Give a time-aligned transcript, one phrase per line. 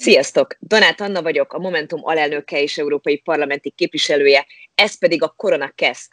[0.00, 0.56] Sziasztok!
[0.58, 6.10] Donát Anna vagyok, a Momentum alelnöke és európai parlamenti képviselője, ez pedig a Korona Kezd.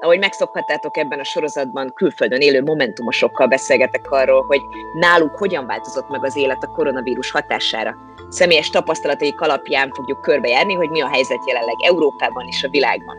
[0.00, 4.60] Ahogy megszokhattátok ebben a sorozatban, külföldön élő momentumosokkal beszélgetek arról, hogy
[4.98, 7.96] náluk hogyan változott meg az élet a koronavírus hatására.
[8.28, 13.16] Személyes tapasztalataik alapján fogjuk körbejárni, hogy mi a helyzet jelenleg Európában és a világban.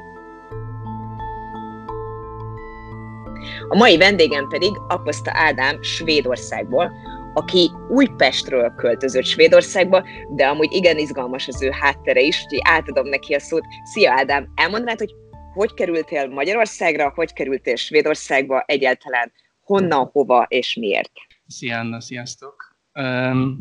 [3.67, 6.91] A mai vendégem pedig Aposta Ádám Svédországból,
[7.33, 10.03] aki Újpestről költözött Svédországba,
[10.35, 13.65] de amúgy igen izgalmas az ő háttere is, úgyhogy átadom neki a szót.
[13.83, 15.13] Szia Ádám, elmondanád, hogy
[15.53, 19.31] hogy kerültél Magyarországra, hogy kerültél Svédországba, egyáltalán
[19.61, 21.11] honnan, hova és miért?
[21.47, 22.75] Szia Anna, sziasztok!
[22.93, 23.59] Um,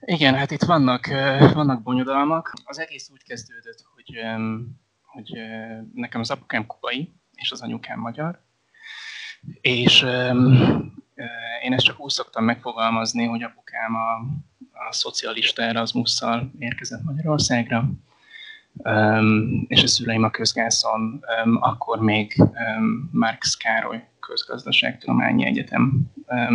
[0.00, 1.06] igen, hát itt vannak,
[1.54, 2.52] vannak bonyodalmak.
[2.64, 4.18] Az egész úgy kezdődött, hogy,
[5.02, 5.38] hogy
[5.94, 8.42] nekem az apukám kubai, és az anyukám magyar,
[9.60, 10.06] és
[11.62, 14.12] én ezt csak úgy szoktam megfogalmazni, hogy apukám a,
[14.88, 17.90] a szocialista Erasmusszal érkezett Magyarországra,
[19.66, 21.24] és a szüleim a közgászon
[21.60, 22.42] akkor még
[23.10, 26.10] Marx Károly közgazdaságtudományi egyetem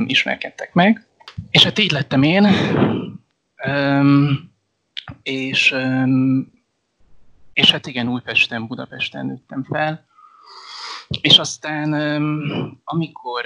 [0.06, 1.08] ismerkedtek meg.
[1.50, 2.48] És hát így lettem én,
[5.24, 5.76] és,
[7.54, 10.06] és hát igen, Újpesten, Budapesten nőttem fel,
[11.22, 11.94] és aztán
[12.84, 13.44] amikor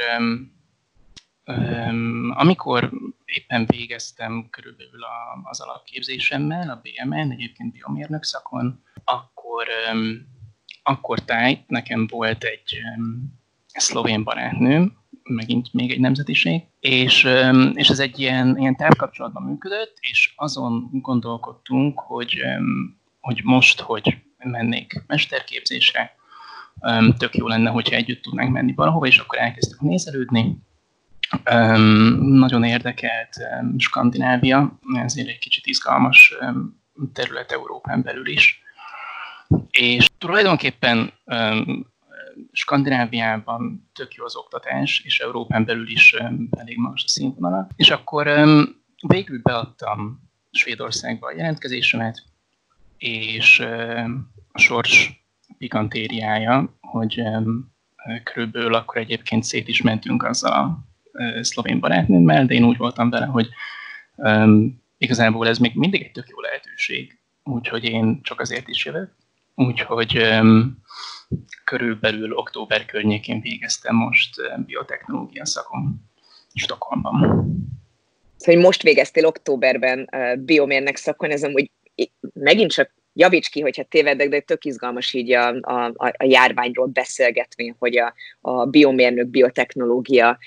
[2.30, 2.92] amikor
[3.25, 5.02] éppen végeztem körülbelül
[5.44, 9.67] az alapképzésemmel, a BMN, egyébként biomérnök szakon, akkor,
[10.83, 12.80] akkor tájt nekem volt egy
[13.73, 17.28] szlovén barátnőm, megint még egy nemzetiség, és,
[17.73, 22.41] és ez egy ilyen, ilyen távkapcsolatban működött, és azon gondolkodtunk, hogy,
[23.19, 26.16] hogy most, hogy mennék mesterképzésre,
[27.17, 30.58] tök jó lenne, hogyha együtt tudnánk menni valahova, és akkor elkezdtük nézelődni,
[32.19, 33.35] nagyon érdekelt
[33.77, 36.35] Skandinávia, ezért egy kicsit izgalmas
[37.13, 38.61] terület Európán belül is.
[39.72, 41.13] És tulajdonképpen
[42.51, 46.16] Skandináviában tök jó az oktatás, és Európán belül is
[46.57, 47.67] elég magas a színvonala.
[47.75, 48.28] És akkor
[49.07, 52.23] végül beadtam Svédországba a jelentkezésemet,
[52.97, 53.59] és
[54.51, 55.23] a sors
[55.57, 57.22] pikantériája, hogy
[58.23, 60.88] körülbelül akkor egyébként szét is mentünk azzal a
[61.41, 63.50] szlovén barátnőmmel, de én úgy voltam vele, hogy
[64.16, 69.12] um, igazából ez még mindig egy tök jó lehetőség, úgyhogy én csak azért is jövök.
[69.56, 70.78] Úgyhogy um,
[71.63, 74.35] körülbelül október környékén végeztem most
[74.66, 76.09] biotechnológia szakon
[76.53, 77.46] Stockholmban.
[78.38, 81.72] Szóval most végeztél októberben uh, biomérnek szakon, ez amúgy
[82.34, 87.75] megint csak javíts ki, hogyha tévedek, de tök izgalmas így a, a, a járványról beszélgetni,
[87.80, 90.38] hogy a, a biomérnök, biotechnológia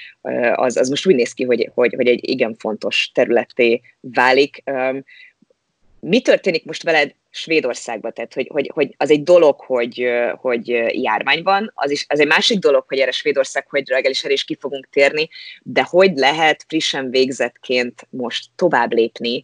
[0.55, 4.63] az, az most úgy néz ki, hogy, hogy, hogy egy igen fontos területé válik.
[6.01, 8.13] Mi történik most veled Svédországban?
[8.13, 10.07] Tehát, hogy, hogy, hogy az egy dolog, hogy,
[10.37, 10.69] hogy
[11.03, 14.31] járvány van, az, is, az egy másik dolog, hogy erre Svédország hogy reggel is el
[14.31, 15.29] is ki fogunk térni,
[15.63, 19.43] de hogy lehet frissen végzettként most tovább lépni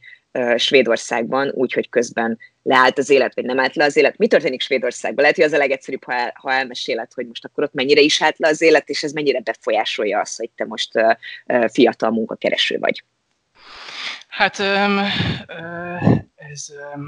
[0.56, 4.18] Svédországban, úgyhogy közben leállt az élet, vagy nem állt le az élet.
[4.18, 5.20] Mi történik Svédországban?
[5.20, 8.22] Lehet, hogy az a legegyszerűbb, ha, el, ha elmeséled, hogy most akkor ott mennyire is
[8.22, 11.14] állt le az élet, és ez mennyire befolyásolja azt, hogy te most uh,
[11.46, 13.04] uh, fiatal munkakereső vagy.
[14.28, 14.98] Hát um,
[15.48, 17.06] uh, ez um,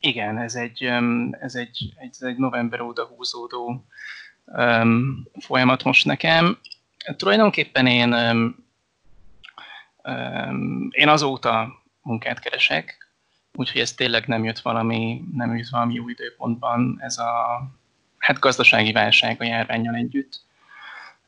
[0.00, 0.82] igen, ez egy,
[1.40, 3.84] ez egy, ez egy november óta húzódó
[4.44, 6.58] um, folyamat most nekem.
[7.16, 8.64] Tulajdonképpen én um,
[10.90, 13.01] én azóta munkát keresek,
[13.52, 17.62] úgyhogy ez tényleg nem jött valami, nem jött valami jó időpontban, ez a
[18.18, 20.40] hát gazdasági válság a járványjal együtt.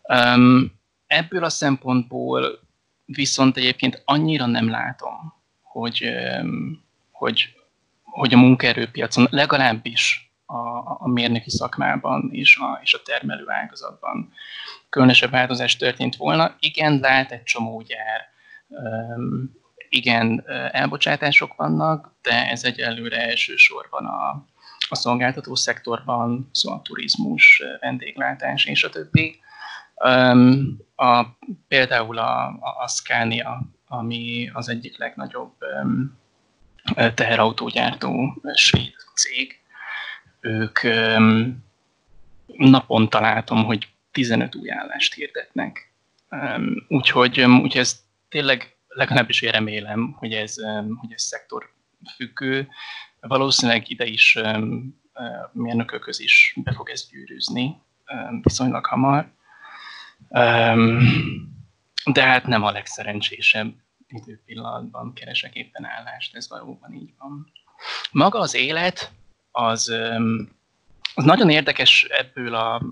[0.03, 0.73] Um,
[1.07, 2.61] ebből a szempontból
[3.05, 6.09] viszont egyébként annyira nem látom, hogy,
[6.41, 7.55] um, hogy,
[8.03, 14.33] hogy a munkaerőpiacon legalábbis a, a mérnöki szakmában és a, és a termelő ágazatban
[14.89, 16.57] különösebb változás történt volna.
[16.59, 18.29] Igen, lát egy csomó gyár,
[18.69, 19.63] um,
[19.95, 24.45] igen, elbocsátások vannak, de ez egy előre elsősorban a,
[24.89, 29.39] a szolgáltató szektorban, szóval turizmus, vendéglátás és a többi.
[30.97, 31.23] A,
[31.69, 35.53] például a, a, a Scania, ami az egyik legnagyobb
[37.15, 39.61] teherautógyártó svéd cég,
[40.41, 40.79] ők
[42.47, 45.93] naponta látom, hogy 15 új állást hirdetnek.
[46.89, 50.55] Úgyhogy, úgyhogy ez tényleg legalábbis én remélem, hogy ez,
[50.97, 51.73] hogy ez szektor
[52.17, 52.69] függő.
[53.21, 54.39] Valószínűleg ide is
[55.53, 57.83] mérnökökhöz is be fog ez gyűrűzni
[58.43, 59.33] viszonylag hamar.
[62.13, 63.75] de hát nem a legszerencsésebb
[64.09, 67.53] időpillanatban keresek éppen állást, ez valóban így van.
[68.11, 69.13] Maga az élet,
[69.51, 69.93] az,
[71.15, 72.83] az nagyon érdekes ebből, a,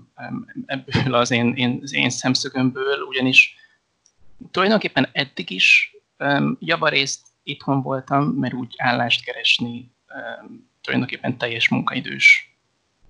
[0.65, 3.55] ebből az, én, én, az én szemszögömből, ugyanis
[4.51, 5.92] tulajdonképpen eddig is
[6.59, 9.91] javarészt itthon voltam, mert úgy állást keresni
[10.81, 12.57] tulajdonképpen teljes munkaidős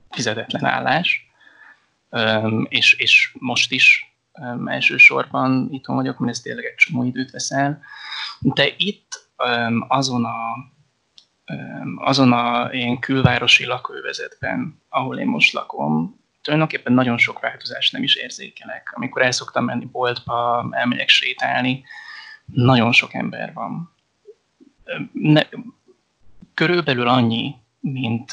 [0.09, 1.27] fizetetlen állás,
[2.67, 4.15] és, és most is
[4.65, 7.81] elsősorban itthon vagyok, mert ez tényleg egy csomó időt veszel.
[8.39, 9.27] De itt
[9.87, 10.71] azon a
[11.95, 18.15] azon a én külvárosi lakóvezetben, ahol én most lakom, tulajdonképpen nagyon sok változást nem is
[18.15, 18.91] érzékelek.
[18.95, 21.83] Amikor el szoktam menni boltba, elmegyek sétálni,
[22.45, 23.91] nagyon sok ember van.
[25.11, 25.41] Ne,
[26.53, 28.31] körülbelül annyi, mint,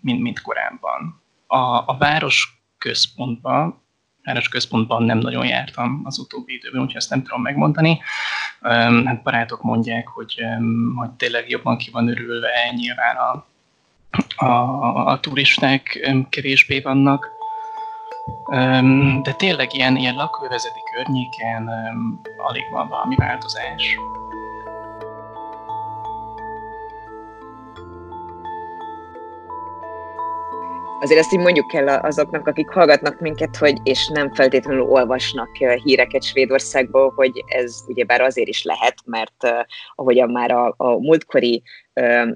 [0.00, 1.20] mint, mint korábban.
[1.46, 3.80] A, a város központban,
[4.24, 8.00] város központban nem nagyon jártam az utóbbi időben, úgyhogy ezt nem tudom megmondani.
[9.04, 10.42] Hát barátok mondják, hogy,
[10.96, 13.46] hogy tényleg jobban ki van örülve, nyilván a,
[14.44, 17.28] a, a turisták kevésbé vannak.
[19.22, 21.70] De tényleg ilyen, ilyen lakóvezeti környéken
[22.36, 23.96] alig van valami változás.
[31.02, 36.22] azért ezt így mondjuk kell azoknak, akik hallgatnak minket, hogy és nem feltétlenül olvasnak híreket
[36.22, 41.62] Svédországból, hogy ez ugyebár azért is lehet, mert ahogyan már a, a múltkori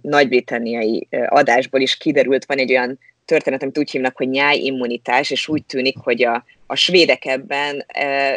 [0.01, 5.65] nagy-britanniai adásból is kiderült, van egy olyan történet, amit úgy hívnak, hogy nyájimmunitás, és úgy
[5.65, 7.85] tűnik, hogy a, a svédek ebben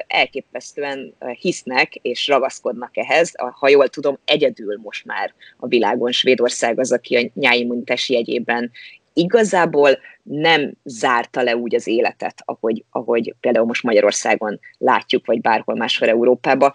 [0.07, 3.33] elképesztően hisznek és ragaszkodnak ehhez.
[3.35, 8.71] Ha jól tudom, egyedül most már a világon Svédország az, aki a nyájimmunitás jegyében
[9.13, 15.75] igazából nem zárta le úgy az életet, ahogy, ahogy például most Magyarországon látjuk, vagy bárhol
[15.75, 16.71] máshol Európában.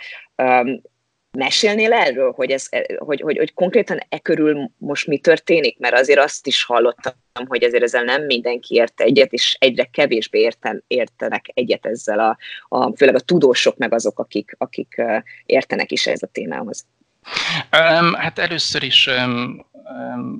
[1.35, 5.79] Mesélnél erről, hogy, ez, hogy, hogy, hogy konkrétan e körül most mi történik?
[5.79, 7.13] Mert azért azt is hallottam,
[7.47, 12.37] hogy ezért ezzel nem mindenki ért egyet, és egyre kevésbé érten, értenek egyet ezzel, a,
[12.69, 15.03] a, főleg a tudósok, meg azok, akik, akik
[15.47, 16.87] értenek is ez a témához.
[17.73, 19.67] Um, hát először is um,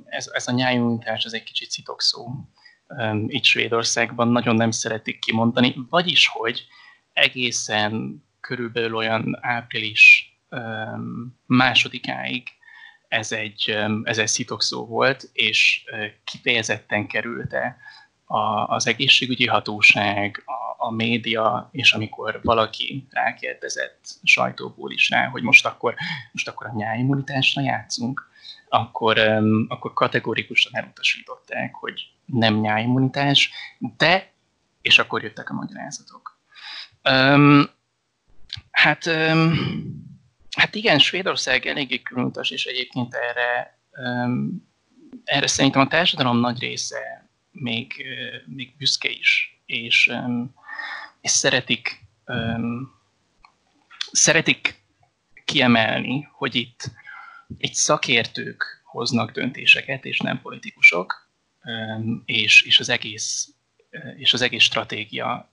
[0.05, 2.27] ez, ez a nyájújtás, ez egy kicsit szitokszó
[2.87, 6.65] um, itt Svédországban, nagyon nem szeretik kimondani, vagyis hogy
[7.13, 10.34] egészen körülbelül olyan április
[11.45, 12.43] másodikáig
[13.07, 15.83] ez egy, ez egy szitokszó volt, és
[16.23, 17.77] kifejezetten kerülte
[18.25, 25.43] a, az egészségügyi hatóság, a, a média, és amikor valaki rákérdezett sajtóból is rá, hogy
[25.43, 25.95] most akkor,
[26.31, 28.29] most akkor a nyájimmunitásra játszunk,
[28.69, 29.19] akkor,
[29.67, 33.51] akkor kategorikusan elutasították, hogy nem nyájimmunitás,
[33.97, 34.33] de,
[34.81, 36.39] és akkor jöttek a magyarázatok.
[37.09, 37.69] Um,
[38.71, 39.53] hát, um,
[40.55, 43.79] hát igen, Svédország eléggé különutas, és egyébként erre,
[45.23, 48.05] erre szerintem a társadalom nagy része még,
[48.45, 50.11] még büszke is, és,
[51.21, 52.05] és szeretik,
[54.11, 54.83] szeretik
[55.45, 56.91] kiemelni, hogy itt
[57.57, 61.29] itt szakértők hoznak döntéseket, és nem politikusok,
[62.25, 63.53] és, és, az, egész,
[64.17, 65.51] és az egész stratégia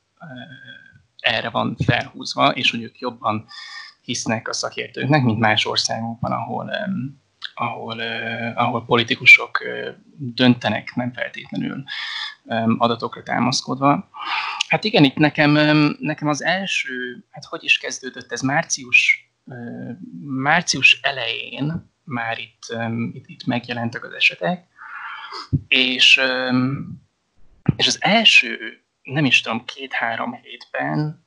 [1.18, 3.46] erre van felhúzva, és hogy ők jobban
[4.02, 6.70] hisznek a szakértőknek, mint más országokban, ahol,
[7.54, 8.00] ahol,
[8.54, 9.58] ahol politikusok
[10.16, 11.84] döntenek, nem feltétlenül
[12.78, 14.10] adatokra támaszkodva.
[14.68, 15.50] Hát igen, itt nekem,
[15.98, 19.30] nekem az első, hát hogy is kezdődött ez március
[20.24, 22.76] március elején már itt,
[23.12, 24.66] itt, itt megjelentek az esetek,
[25.68, 26.20] és,
[27.76, 28.58] és az első,
[29.02, 31.24] nem is tudom, két-három hétben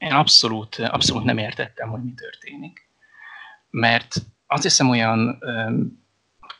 [0.00, 2.88] én abszolút, abszolút nem értettem, hogy mi történik.
[3.70, 4.16] Mert
[4.46, 5.38] azt hiszem olyan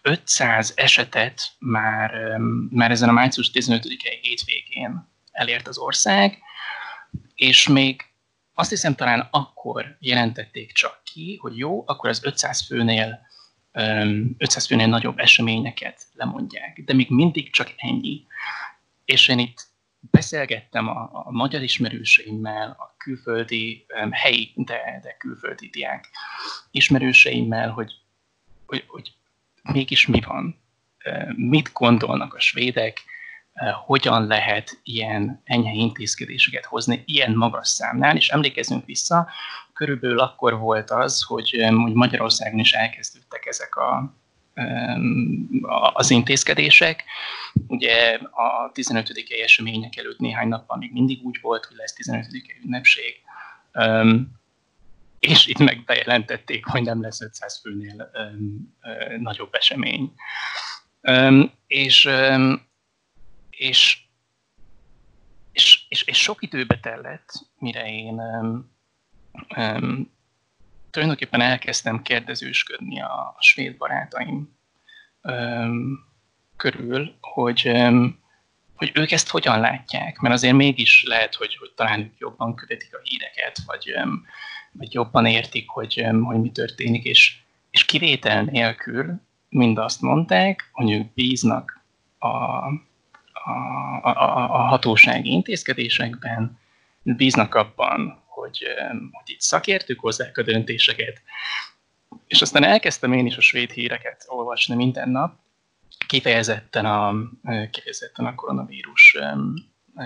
[0.02, 2.38] 500 esetet már,
[2.70, 6.38] már ezen a március 15-i hétvégén elért az ország,
[7.35, 8.04] és még
[8.54, 13.20] azt hiszem talán akkor jelentették csak ki, hogy jó, akkor az 500 főnél
[14.38, 18.26] 500 főnél nagyobb eseményeket lemondják, de még mindig csak ennyi.
[19.04, 19.70] És én itt
[20.00, 26.09] beszélgettem a, a magyar ismerőseimmel, a külföldi, helyi, de, de külföldi diák
[26.71, 27.92] ismerőseimmel, hogy,
[28.66, 29.12] hogy, hogy
[29.62, 30.61] mégis mi van,
[31.37, 33.02] mit gondolnak a svédek,
[33.87, 39.28] hogyan lehet ilyen enyhe intézkedéseket hozni ilyen magas számnál, és emlékezzünk vissza,
[39.73, 44.20] körülbelül akkor volt az, hogy, hogy Magyarországon is elkezdődtek ezek a,
[45.93, 47.05] az intézkedések.
[47.67, 49.12] Ugye a 15.
[49.43, 52.26] események előtt néhány nappal még mindig úgy volt, hogy lesz 15.
[52.64, 53.14] ünnepség,
[55.19, 58.11] és itt meg bejelentették, hogy nem lesz 500 főnél
[59.19, 60.12] nagyobb esemény.
[61.67, 62.09] És,
[63.50, 63.99] és,
[65.52, 68.21] és, és, és sok időbe tellett, mire én
[70.90, 74.59] tulajdonképpen elkezdtem kérdezősködni a, svéd barátaim
[75.23, 76.09] um,
[76.56, 78.18] körül, hogy, um,
[78.76, 82.94] hogy ők ezt hogyan látják, mert azért mégis lehet, hogy, hogy talán ők jobban követik
[82.94, 84.25] a híreket, vagy, um,
[84.73, 87.38] vagy jobban értik, hogy, um, hogy mi történik, és,
[87.70, 91.80] és kivétel nélkül mind azt mondták, hogy ők bíznak
[92.18, 93.50] a, a,
[94.02, 96.59] a, a hatósági intézkedésekben,
[97.02, 98.64] bíznak abban, hogy,
[99.12, 101.23] hogy itt szakértők hozzák a döntéseket.
[102.26, 105.38] És aztán elkezdtem én is a svéd híreket olvasni minden nap,
[106.06, 107.14] kifejezetten a,
[107.70, 109.16] kifejezetten a koronavírus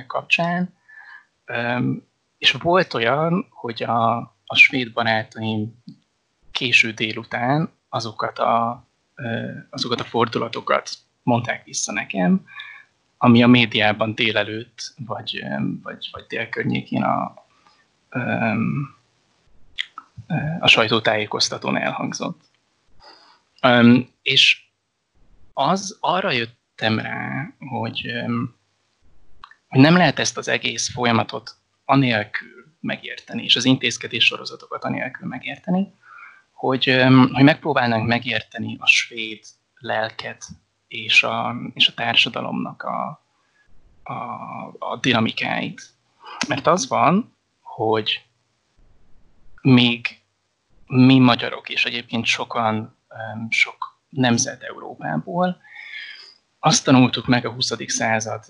[0.06, 0.74] kapcsán.
[2.38, 5.82] És volt olyan, hogy a, a svéd barátaim
[6.50, 8.86] késő délután azokat a,
[9.70, 10.90] azokat a fordulatokat
[11.22, 12.46] mondták vissza nekem,
[13.18, 15.44] ami a médiában délelőtt, vagy,
[15.82, 17.43] vagy, vagy délkörnyékén a,
[20.60, 22.40] a sajtótájékoztatón elhangzott.
[24.22, 24.62] És
[25.52, 28.12] az arra jöttem rá, hogy,
[29.68, 35.94] hogy nem lehet ezt az egész folyamatot anélkül megérteni, és az intézkedés sorozatokat anélkül megérteni,
[36.52, 39.44] hogy, hogy megpróbálnánk megérteni a svéd
[39.78, 40.44] lelket
[40.88, 43.24] és a, és a társadalomnak a,
[44.02, 44.14] a,
[44.78, 45.82] a dinamikáit.
[46.48, 47.33] Mert az van,
[47.74, 48.26] hogy
[49.62, 50.20] még
[50.86, 52.96] mi magyarok, és egyébként sokan,
[53.48, 55.56] sok nemzet Európából,
[56.58, 57.72] azt tanultuk meg a 20.
[57.86, 58.44] század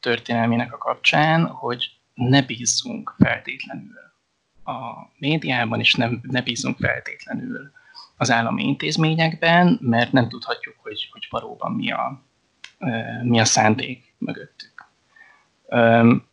[0.00, 3.98] történelmének a kapcsán, hogy ne bízzunk feltétlenül
[4.64, 7.70] a médiában, és nem, ne bízzunk feltétlenül
[8.16, 12.22] az állami intézményekben, mert nem tudhatjuk, hogy, hogy valóban mi a,
[13.22, 14.79] mi a szándék mögöttük.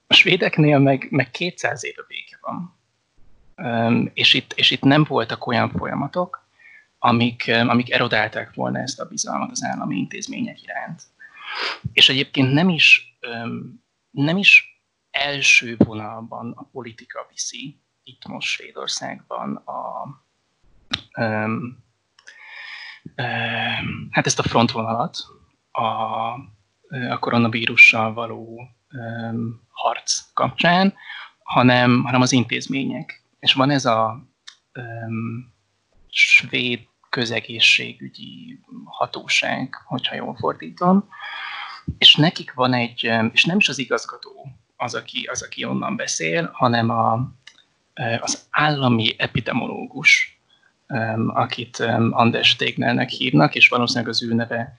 [0.07, 2.75] A svédeknél meg, meg 200 éve béke van.
[4.13, 6.45] És itt, és itt nem voltak olyan folyamatok,
[6.99, 11.01] amik, amik erodálták volna ezt a bizalmat az állami intézmények iránt.
[11.93, 13.17] És egyébként nem is,
[14.11, 20.03] nem is első vonalban a politika viszi itt most Svédországban a,
[21.21, 21.83] um,
[23.15, 25.17] um, hát ezt a frontvonalat
[25.71, 25.83] a,
[27.09, 28.69] a koronavírussal való
[29.69, 30.93] harc kapcsán,
[31.43, 33.23] hanem, hanem az intézmények.
[33.39, 34.27] És van ez a
[34.75, 35.53] um,
[36.09, 36.79] svéd
[37.09, 41.09] közegészségügyi hatóság, hogyha jól fordítom,
[41.97, 46.49] és nekik van egy, és nem is az igazgató az, aki, az, aki onnan beszél,
[46.53, 47.31] hanem a,
[48.19, 50.39] az állami epidemiológus,
[51.27, 51.79] akit
[52.11, 54.77] Anders Tegnellnek hívnak, és valószínűleg az ő neve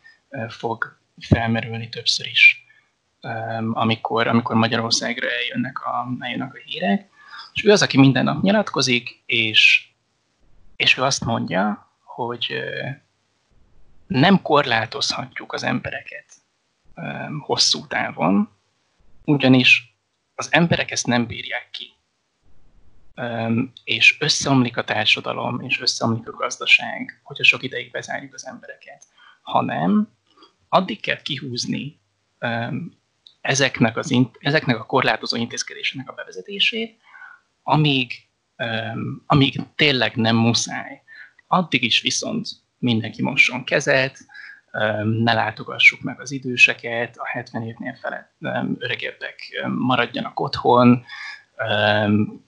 [0.49, 2.68] fog felmerülni többször is
[3.73, 7.09] amikor, amikor Magyarországra eljönnek a, eljönnek a hírek.
[7.53, 9.89] És ő az, aki minden nap nyilatkozik, és,
[10.77, 12.55] és ő azt mondja, hogy
[14.07, 16.25] nem korlátozhatjuk az embereket
[17.41, 18.49] hosszú távon,
[19.25, 19.97] ugyanis
[20.35, 21.93] az emberek ezt nem bírják ki.
[23.85, 29.05] És összeomlik a társadalom, és összeomlik a gazdaság, hogyha sok ideig bezárjuk az embereket.
[29.43, 30.09] Hanem
[30.69, 32.01] addig kell kihúzni
[33.49, 36.99] ezeknek, az, ezeknek a korlátozó intézkedéseknek a bevezetését,
[37.63, 38.13] amíg,
[38.57, 41.03] um, amíg tényleg nem muszáj.
[41.47, 44.19] Addig is viszont mindenki mosson kezet,
[44.73, 51.05] um, ne látogassuk meg az időseket, a 70 évnél felett um, öregebbek um, maradjanak otthon,
[51.69, 52.45] um,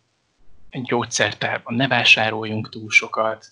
[0.70, 3.46] gyógyszertárban ne vásároljunk túl sokat,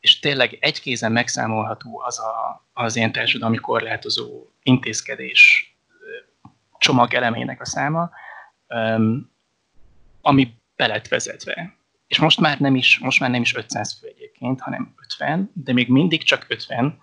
[0.00, 5.70] és tényleg egy kézen megszámolható az a, az ilyen társadalmi korlátozó intézkedés
[6.80, 8.10] csomag elemének a száma,
[10.20, 11.74] ami be lett vezetve.
[12.06, 15.72] És most már, nem is, most már nem is 500 fő egyébként, hanem 50, de
[15.72, 16.98] még mindig csak 50,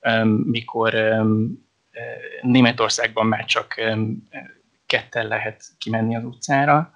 [0.00, 0.94] um, mikor
[2.42, 3.74] Németországban már csak
[4.86, 6.92] ketten lehet kimenni az utcára.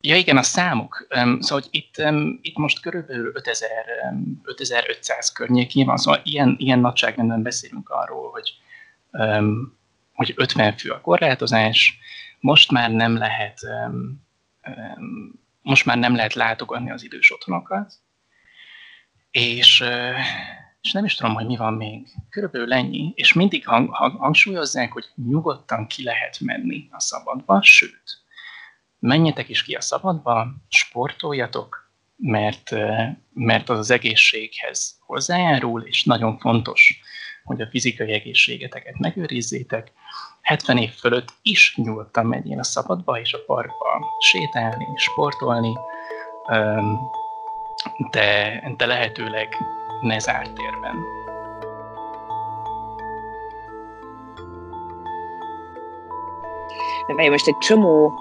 [0.00, 1.06] Ja igen, a számok.
[1.10, 2.02] Szóval hogy itt,
[2.40, 3.68] itt most körülbelül 5000,
[4.10, 8.52] um, 5500 környékén van, szóval ilyen, ilyen nagyságrendben beszélünk arról, hogy
[10.24, 11.98] hogy 50 fő a korlátozás,
[12.40, 14.24] most már nem lehet, um,
[14.66, 17.92] um, most már nem lehet látogatni az idős otthonokat,
[19.30, 19.84] és,
[20.80, 22.06] és nem is tudom, hogy mi van még.
[22.30, 28.22] Körülbelül ennyi, és mindig hang, hang, hangsúlyozzák, hogy nyugodtan ki lehet menni a szabadba, sőt,
[28.98, 32.70] menjetek is ki a szabadba, sportoljatok, mert,
[33.32, 37.00] mert az az egészséghez hozzájárul, és nagyon fontos,
[37.44, 39.92] hogy a fizikai egészségeteket megőrizzétek.
[40.42, 45.78] 70 év fölött is nyugodtan menjél a szabadba és a parkba sétálni, sportolni,
[48.10, 49.48] de, de lehetőleg
[50.00, 50.96] ne zárt térben.
[57.06, 58.12] De most egy csomó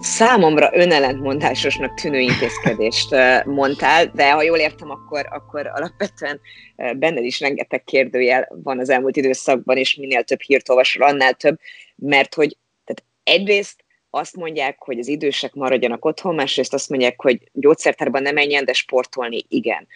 [0.00, 3.14] számomra önellentmondásosnak tűnő intézkedést
[3.44, 6.40] mondtál, de ha jól értem, akkor, akkor alapvetően
[6.76, 11.58] benned is rengeteg kérdőjel van az elmúlt időszakban, és minél több hírt olvasol, annál több,
[11.96, 17.50] mert hogy tehát egyrészt azt mondják, hogy az idősek maradjanak otthon, másrészt azt mondják, hogy
[17.52, 19.86] gyógyszertárban nem menjen, de sportolni igen.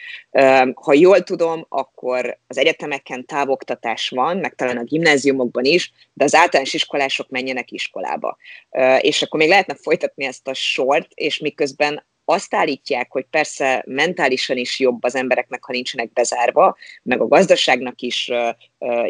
[0.74, 6.34] Ha jól tudom, akkor az egyetemeken távoktatás van, meg talán a gimnáziumokban is, de az
[6.34, 8.36] általános iskolások menjenek iskolába.
[8.98, 14.56] És akkor még lehetne folytatni ezt a sort, és miközben azt állítják, hogy persze mentálisan
[14.56, 18.30] is jobb az embereknek, ha nincsenek bezárva, meg a gazdaságnak is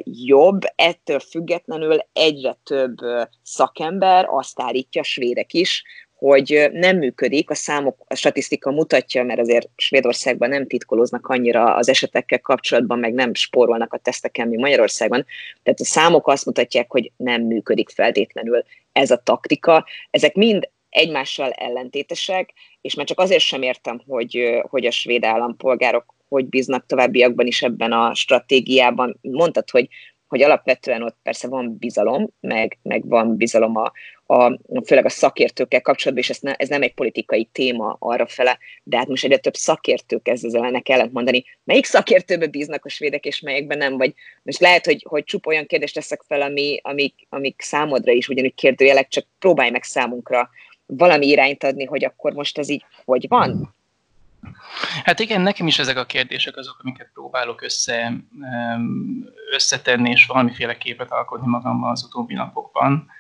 [0.04, 2.96] jobb, ettől függetlenül egyre több
[3.42, 5.82] szakember azt állítja, svédek is,
[6.14, 11.88] hogy nem működik, a számok, a statisztika mutatja, mert azért Svédországban nem titkolóznak annyira az
[11.88, 15.26] esetekkel kapcsolatban, meg nem spórolnak a teszteken, mint Magyarországban.
[15.62, 19.86] Tehát a számok azt mutatják, hogy nem működik feltétlenül ez a taktika.
[20.10, 26.14] Ezek mind egymással ellentétesek, és már csak azért sem értem, hogy, hogy a svéd állampolgárok
[26.28, 29.18] hogy bíznak továbbiakban is ebben a stratégiában.
[29.20, 29.88] Mondtad, hogy,
[30.26, 33.92] hogy alapvetően ott persze van bizalom, meg, meg van bizalom a,
[34.26, 38.58] a, főleg a szakértőkkel kapcsolatban, és ez, ne, ez nem egy politikai téma arra fele,
[38.82, 41.44] de hát most egyre több szakértő kezd ezzel ennek ellent mondani.
[41.64, 43.96] Melyik szakértőbe bíznak a svédek, és melyekben nem?
[43.96, 48.28] Vagy most lehet, hogy, hogy csupa olyan kérdést teszek fel, ami, amik, amik számodra is
[48.28, 50.50] ugyanúgy kérdőjelek, csak próbálj meg számunkra
[50.86, 53.74] valami irányt adni, hogy akkor most ez így hogy van?
[55.04, 58.12] Hát igen, nekem is ezek a kérdések azok, amiket próbálok össze,
[59.52, 63.10] összetenni, és valamiféle képet alkotni magammal az utóbbi napokban.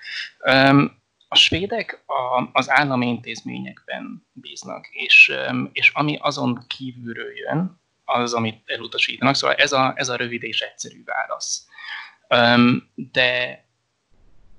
[1.28, 5.32] A svédek a, az állami intézményekben bíznak, és,
[5.72, 9.34] és ami azon kívülről jön, az, amit elutasítanak.
[9.34, 11.66] Szóval ez a, ez a rövid és egyszerű válasz.
[12.94, 13.64] De,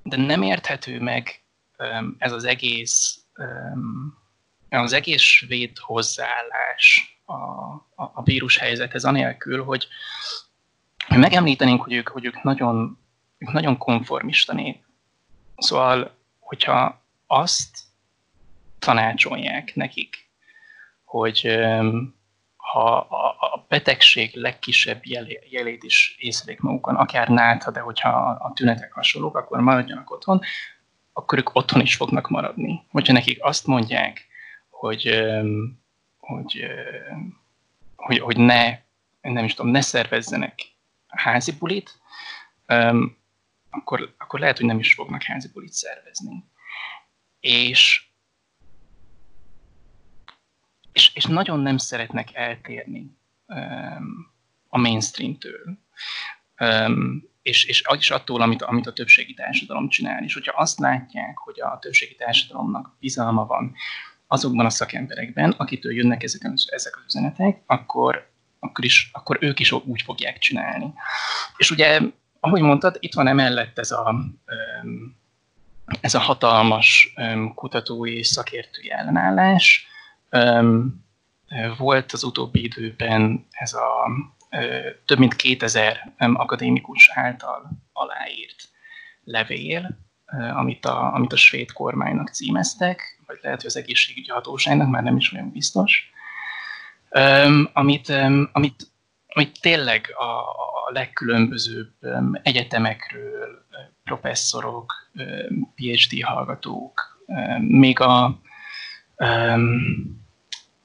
[0.04, 1.43] de nem érthető meg
[2.18, 3.20] ez az egész,
[4.70, 9.88] az egész svéd hozzáállás a, a, a vírus helyzethez, anélkül, hogy,
[11.10, 12.98] megemlítenénk, hogy ők, hogy ők nagyon,
[13.38, 14.84] ők nagyon konformista nép.
[15.58, 17.78] Szóval, hogyha azt
[18.80, 20.30] tanácsolják nekik,
[21.04, 21.58] hogy
[22.56, 25.02] ha a betegség legkisebb
[25.50, 30.42] jelét is észrelik magukon, akár nátha, de hogyha a tünetek hasonlók, akkor maradjanak otthon,
[31.14, 32.86] akkor ők otthon is fognak maradni.
[32.90, 34.28] Hogyha nekik azt mondják,
[34.70, 35.24] hogy,
[36.18, 36.66] hogy,
[37.96, 38.80] hogy, hogy ne,
[39.22, 40.60] nem is tudom, ne szervezzenek
[41.08, 42.00] házi bulit,
[43.70, 46.44] akkor, akkor lehet, hogy nem is fognak házi bulit szervezni.
[47.40, 48.06] És,
[50.92, 53.18] és, és nagyon nem szeretnek eltérni
[54.70, 55.78] a mainstream-től
[57.44, 60.24] és, és is attól, amit, amit a többségi társadalom csinál.
[60.24, 63.76] És hogyha azt látják, hogy a többségi társadalomnak bizalma van
[64.28, 68.30] azokban a szakemberekben, akitől jönnek ezek, ezek az üzenetek, akkor,
[68.60, 70.94] akkor, is, akkor ők is úgy fogják csinálni.
[71.58, 72.00] És ugye,
[72.40, 74.16] ahogy mondtad, itt van emellett ez a,
[76.02, 77.14] ez a hatalmas
[77.56, 79.88] kutatói és szakértői ellenállás.
[81.78, 84.08] Volt az utóbbi időben ez a
[85.06, 88.70] több mint 2000 akadémikus által aláírt
[89.24, 89.98] levél,
[90.54, 95.18] amit a, amit a svéd kormánynak címeztek, vagy lehet, hogy az egészségügyi hatóságnak, már nem
[95.18, 96.12] is olyan biztos,
[97.74, 98.10] amit,
[98.52, 98.92] amit,
[99.28, 100.40] amit tényleg a,
[100.88, 101.94] a legkülönbözőbb
[102.42, 103.66] egyetemekről,
[104.04, 105.12] professzorok,
[105.76, 107.26] PhD hallgatók,
[107.60, 108.40] még a,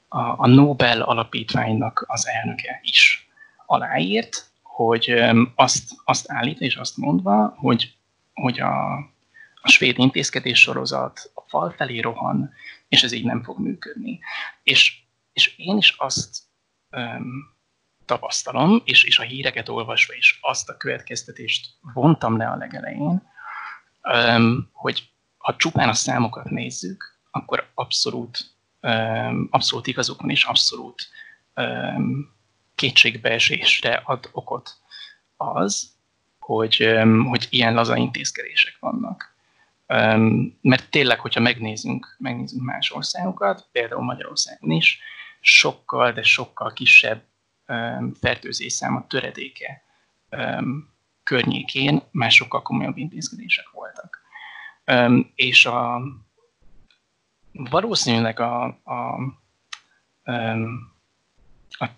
[0.09, 3.28] a, Nobel alapítványnak az elnöke is
[3.71, 5.15] aláírt, hogy
[5.55, 7.95] azt, azt állít és azt mondva, hogy,
[8.33, 8.95] hogy a,
[9.55, 12.53] a svéd intézkedés sorozat a fal felé rohan,
[12.89, 14.21] és ez így nem fog működni.
[14.63, 15.03] És,
[15.33, 16.39] és én is azt
[16.91, 17.57] um,
[18.05, 23.23] tapasztalom, és, és a híreket olvasva is azt a következtetést vontam le a legelején,
[24.03, 28.39] um, hogy ha csupán a számokat nézzük, akkor abszolút,
[28.81, 31.09] um, abszolút igazuk van, és abszolút
[31.55, 32.37] um,
[32.79, 34.77] kétségbeesésre ad okot
[35.37, 35.91] az,
[36.39, 39.35] hogy, hogy ilyen laza intézkedések vannak.
[40.61, 45.01] Mert tényleg, hogyha megnézünk, megnézünk más országokat, például Magyarországon is,
[45.41, 47.23] sokkal, de sokkal kisebb
[48.21, 49.83] fertőzés száma töredéke
[51.23, 54.21] környékén már sokkal komolyabb intézkedések voltak.
[55.35, 56.03] És a,
[57.53, 60.57] valószínűleg a, a, a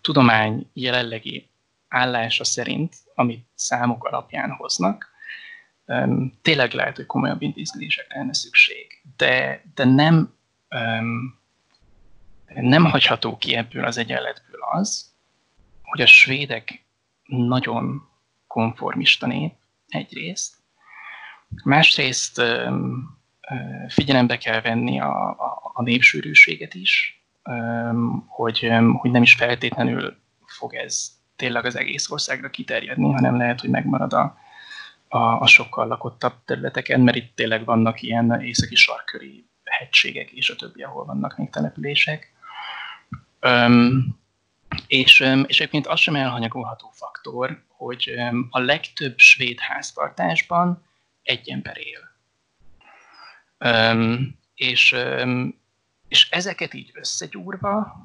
[0.00, 1.48] tudomány jelenlegi
[1.88, 5.10] állása szerint, amit számok alapján hoznak,
[6.42, 9.02] tényleg lehet, hogy komolyabb intézkedésekre lenne szükség.
[9.16, 10.34] De, de nem,
[12.54, 15.12] nem hagyható ki ebből az egyenletből az,
[15.82, 16.84] hogy a svédek
[17.26, 18.08] nagyon
[18.46, 19.52] konformista nép
[19.88, 20.54] egyrészt,
[21.64, 22.42] másrészt
[23.88, 27.19] figyelembe kell venni a, a, a népsűrűséget is,
[28.26, 33.70] hogy, hogy nem is feltétlenül fog ez tényleg az egész országra kiterjedni, hanem lehet, hogy
[33.70, 34.38] megmarad a,
[35.08, 40.56] a, a sokkal lakottabb területeken, mert itt tényleg vannak ilyen északi sarköri hegységek és a
[40.56, 42.32] többi, ahol vannak még települések.
[43.42, 44.18] Um,
[44.86, 48.14] és, és egyébként az sem elhanyagolható faktor, hogy
[48.50, 50.84] a legtöbb svéd háztartásban
[51.22, 52.08] egy ember él.
[53.70, 54.96] Um, és,
[56.10, 57.96] és ezeket így összegyúrva,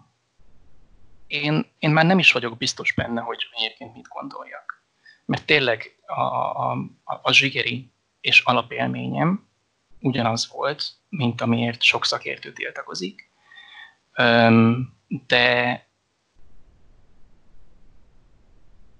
[1.28, 4.84] én, én már nem is vagyok biztos benne, hogy egyébként mit gondoljak.
[5.26, 7.92] Mert tényleg a, a, a zsigeri
[8.22, 9.48] és alapélményem
[10.00, 13.32] ugyanaz volt, mint amiért sok szakértő tiltakozik,
[15.08, 15.84] de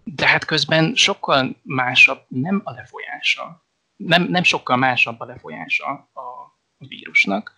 [0.04, 3.66] de hát közben sokkal másabb nem a lefolyása,
[3.96, 7.56] nem, nem sokkal másabb a lefolyása a vírusnak,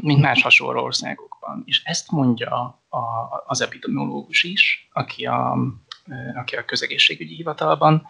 [0.00, 1.62] mint más hasonló országokban.
[1.66, 2.98] És ezt mondja a,
[3.46, 5.56] az epidemiológus is, aki a,
[6.34, 8.06] aki a közegészségügyi hivatalban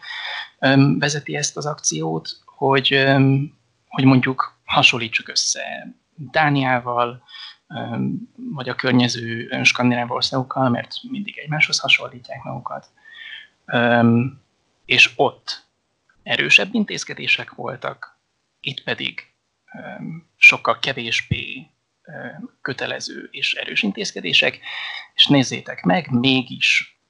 [0.99, 3.07] vezeti ezt az akciót, hogy,
[3.89, 7.23] hogy mondjuk hasonlítsuk össze Dániával,
[8.53, 12.91] vagy a környező skandináv országokkal, mert mindig egymáshoz hasonlítják magukat.
[14.85, 15.67] És ott
[16.23, 18.19] erősebb intézkedések voltak,
[18.61, 19.32] itt pedig
[20.37, 21.67] sokkal kevésbé
[22.61, 24.59] kötelező és erős intézkedések,
[25.15, 27.01] és nézzétek meg, mégis,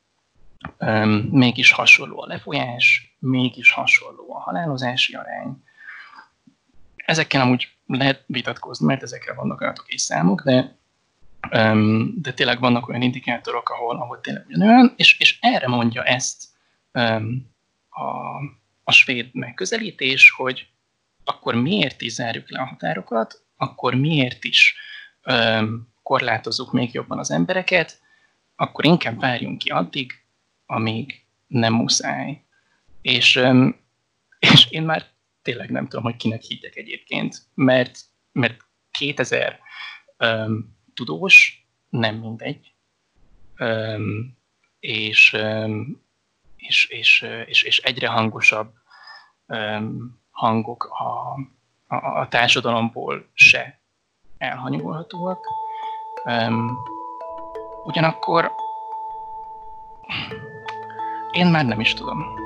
[1.31, 5.63] mégis hasonló a lefolyás, mégis hasonló a halálozási arány.
[6.97, 10.77] Ezekkel amúgy lehet vitatkozni, mert ezekre vannak adatok és számok, de,
[12.15, 16.45] de tényleg vannak olyan indikátorok, ahol, ahol tényleg ugyanolyan, és, és erre mondja ezt
[17.89, 18.11] a,
[18.85, 20.72] a svéd megközelítés, hogy
[21.25, 24.77] akkor miért is zárjuk le a határokat, akkor miért is
[25.23, 28.01] öm, korlátozzuk még jobban az embereket,
[28.57, 30.13] akkor inkább várjunk ki addig,
[30.67, 32.45] amíg nem muszáj.
[33.03, 33.77] És, öm,
[34.53, 35.11] és én már
[35.43, 37.99] tényleg nem tudom, hogy kinek higgyek egyébként, mert,
[38.33, 39.59] mert 2000
[40.17, 42.75] öm, tudós nem mindegy,
[43.57, 44.37] öm,
[44.81, 46.03] és, öm,
[46.57, 48.75] és, és, és, és egyre hangosabb
[50.33, 51.33] hangok a,
[51.95, 53.81] a, a társadalomból se
[54.39, 55.47] elhanyagolhatóak.
[56.25, 56.79] Um,
[57.85, 58.53] ugyanakkor
[61.33, 62.41] én már nem is tudom.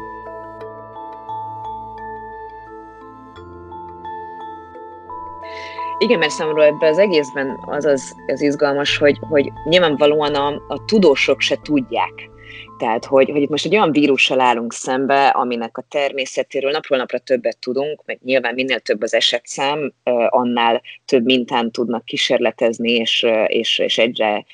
[5.99, 10.85] Igen, mert számomra ebben az egészben az az, az izgalmas, hogy, hogy nyilvánvalóan a, a
[10.85, 12.31] tudósok se tudják,
[12.79, 17.19] tehát, hogy, hogy itt most egy olyan vírussal állunk szembe, aminek a természetéről napról napra
[17.19, 19.93] többet tudunk, meg nyilván minél több az esetszám,
[20.29, 24.45] annál több mintán tudnak kísérletezni, és, és, és egyre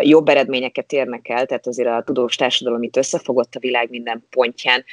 [0.00, 4.84] jobb eredményeket érnek el, tehát azért a tudós társadalom itt összefogott a világ minden pontján,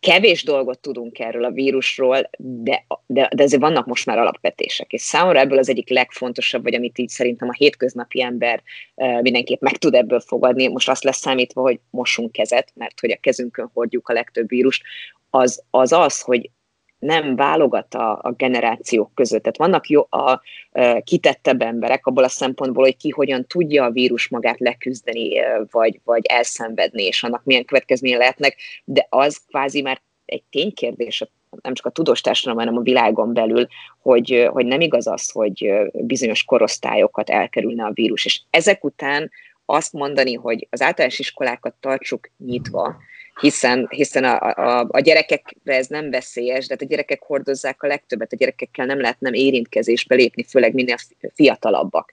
[0.00, 5.02] kevés dolgot tudunk erről a vírusról, de, de, de azért vannak most már alapvetések, és
[5.02, 8.62] számomra ebből az egyik legfontosabb, vagy amit így szerintem a hétköznapi ember
[9.20, 13.18] mindenképp meg tud ebből fogadni, most azt lesz számítva, hogy mossunk kezet, mert hogy a
[13.20, 14.82] kezünkön hordjuk a legtöbb vírust,
[15.30, 16.50] az az, az hogy
[16.98, 19.42] nem válogat a, a generációk között.
[19.42, 20.40] Tehát vannak jó, a, a
[21.04, 26.26] kitettebb emberek abból a szempontból, hogy ki hogyan tudja a vírus magát leküzdeni, vagy, vagy
[26.26, 31.24] elszenvedni, és annak milyen következménye lehetnek, de az kvázi már egy ténykérdés
[31.62, 33.66] nem csak a tudós társadalom, hanem a világon belül,
[34.02, 38.24] hogy, hogy nem igaz az, hogy bizonyos korosztályokat elkerülne a vírus.
[38.24, 39.30] És ezek után
[39.64, 42.96] azt mondani, hogy az általános iskolákat tartsuk nyitva,
[43.40, 47.86] hiszen, hiszen a, a, a gyerekekre ez nem veszélyes, de hát a gyerekek hordozzák a
[47.86, 50.96] legtöbbet, a gyerekekkel nem lehet nem érintkezésbe lépni, főleg minél
[51.34, 52.12] fiatalabbak.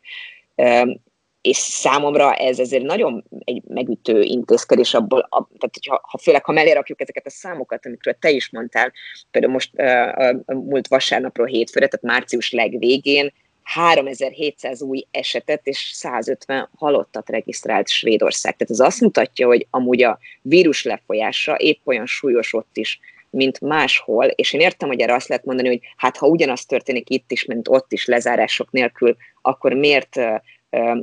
[1.42, 6.52] és számomra ez ezért nagyon egy megütő intézkedés abból, a, tehát hogyha, ha főleg ha
[6.52, 8.92] mellé rakjuk ezeket a számokat, amikről te is mondtál,
[9.32, 13.34] például most a, a múlt vasárnapról hétfőre, tehát március legvégén
[13.66, 18.56] 3700 új esetet és 150 halottat regisztrált Svédország.
[18.56, 23.00] Tehát ez azt mutatja, hogy amúgy a vírus lefolyása épp olyan súlyos ott is,
[23.30, 27.10] mint máshol, és én értem, hogy erre azt lehet mondani, hogy hát ha ugyanaz történik
[27.10, 30.20] itt is, mint ott is lezárások nélkül, akkor miért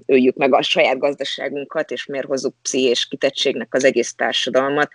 [0.07, 4.91] öljük meg a saját gazdaságunkat, és miért hozzuk pszichés kitettségnek az egész társadalmat,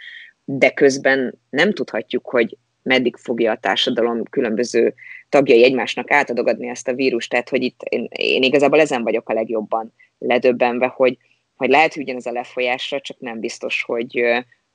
[0.46, 4.94] de közben nem tudhatjuk, hogy meddig fogja a társadalom különböző
[5.30, 7.30] tagjai egymásnak átadogadni ezt a vírust.
[7.30, 11.18] Tehát, hogy itt én, én igazából ezen vagyok a legjobban ledöbbenve, hogy,
[11.56, 14.24] hogy lehet, hogy ugyanez a lefolyásra, csak nem biztos, hogy,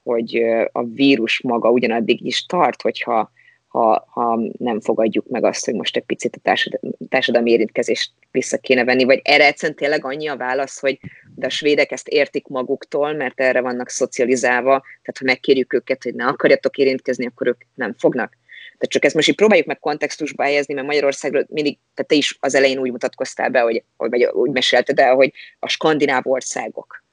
[0.03, 3.31] hogy a vírus maga ugyanaddig is tart, hogyha
[3.73, 6.67] ha, ha nem fogadjuk meg azt, hogy most egy picit a
[7.09, 10.99] társadalmi, érintkezést vissza kéne venni, vagy erre egyszerűen tényleg annyi a válasz, hogy
[11.35, 16.15] de a svédek ezt értik maguktól, mert erre vannak szocializálva, tehát ha megkérjük őket, hogy
[16.15, 18.39] ne akarjatok érintkezni, akkor ők nem fognak.
[18.63, 22.37] Tehát csak ezt most így próbáljuk meg kontextusba helyezni, mert Magyarországról mindig, tehát te is
[22.41, 27.05] az elején úgy mutatkoztál be, hogy, vagy úgy mesélted el, hogy a skandináv országok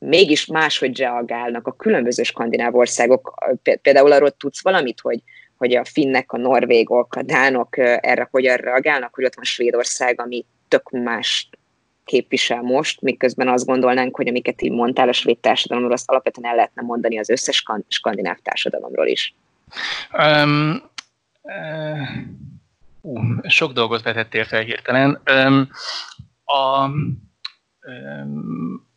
[0.00, 3.34] mégis máshogy reagálnak a különböző skandináv országok.
[3.82, 5.22] Például arról tudsz valamit, hogy,
[5.56, 10.44] hogy a finnek, a norvégok, a dánok erre hogyan reagálnak, hogy ott van Svédország, ami
[10.68, 11.48] tök más
[12.04, 16.54] képvisel most, miközben azt gondolnánk, hogy amiket így mondtál a svéd társadalomról, azt alapvetően el
[16.54, 19.34] lehetne mondani az összes skandináv társadalomról is.
[20.12, 20.82] Um,
[21.42, 22.08] uh,
[23.48, 25.20] sok dolgot vetettél fel hirtelen.
[25.30, 25.68] Um,
[26.44, 28.89] a, um,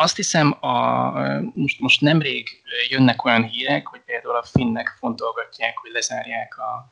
[0.00, 1.10] azt hiszem, a,
[1.54, 6.90] most, most nemrég jönnek olyan hírek, hogy például a finnek fontolgatják, hogy lezárják a,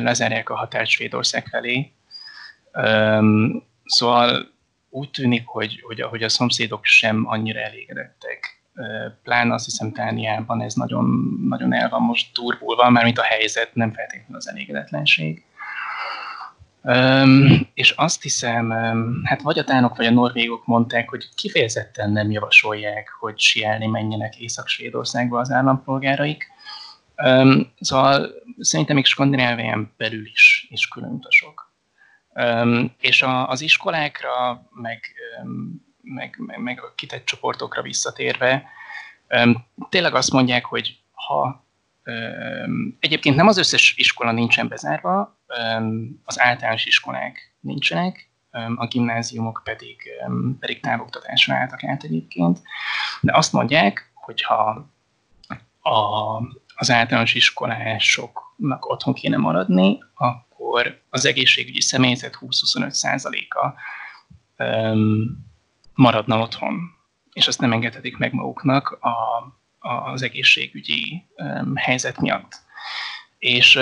[0.00, 1.92] lezárják a határt Svédország felé.
[3.84, 4.48] Szóval
[4.90, 8.62] úgy tűnik, hogy, hogy, hogy a szomszédok sem annyira elégedettek.
[9.22, 13.74] Pláne azt hiszem Tániában ez nagyon, nagyon el van most turbulva, mert mint a helyzet,
[13.74, 15.44] nem feltétlenül az elégedetlenség.
[16.82, 22.12] Um, és azt hiszem, um, hát vagy a tánok, vagy a norvégok mondták, hogy kifejezetten
[22.12, 26.46] nem javasolják, hogy sielni menjenek Észak-Svédországba az állampolgáraik.
[27.24, 31.72] Um, szóval szerintem még Skandinávián belül is, is külön utasok.
[32.34, 35.00] Um, és a, az iskolákra, meg,
[35.42, 38.64] um, meg, meg, meg a kitett csoportokra visszatérve,
[39.28, 41.64] um, tényleg azt mondják, hogy ha
[42.98, 45.38] Egyébként nem az összes iskola nincsen bezárva,
[46.24, 48.30] az általános iskolák nincsenek,
[48.76, 49.96] a gimnáziumok pedig,
[50.60, 52.62] pedig távoktatásra álltak át egyébként,
[53.20, 54.90] de azt mondják, hogy ha
[55.80, 56.36] a,
[56.74, 63.72] az általános iskolásoknak otthon kéne maradni, akkor az egészségügyi személyzet 20-25%-a
[65.94, 66.78] maradna otthon,
[67.32, 69.14] és azt nem engedhetik meg maguknak a
[69.80, 71.26] az egészségügyi
[71.74, 72.52] helyzet miatt.
[73.38, 73.78] És,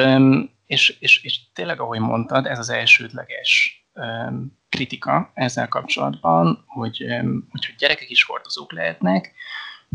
[0.67, 3.83] és, és, és tényleg, ahogy mondtad, ez az elsődleges
[4.69, 7.05] kritika ezzel kapcsolatban, hogy,
[7.51, 9.35] hogy gyerekek is hordozók lehetnek,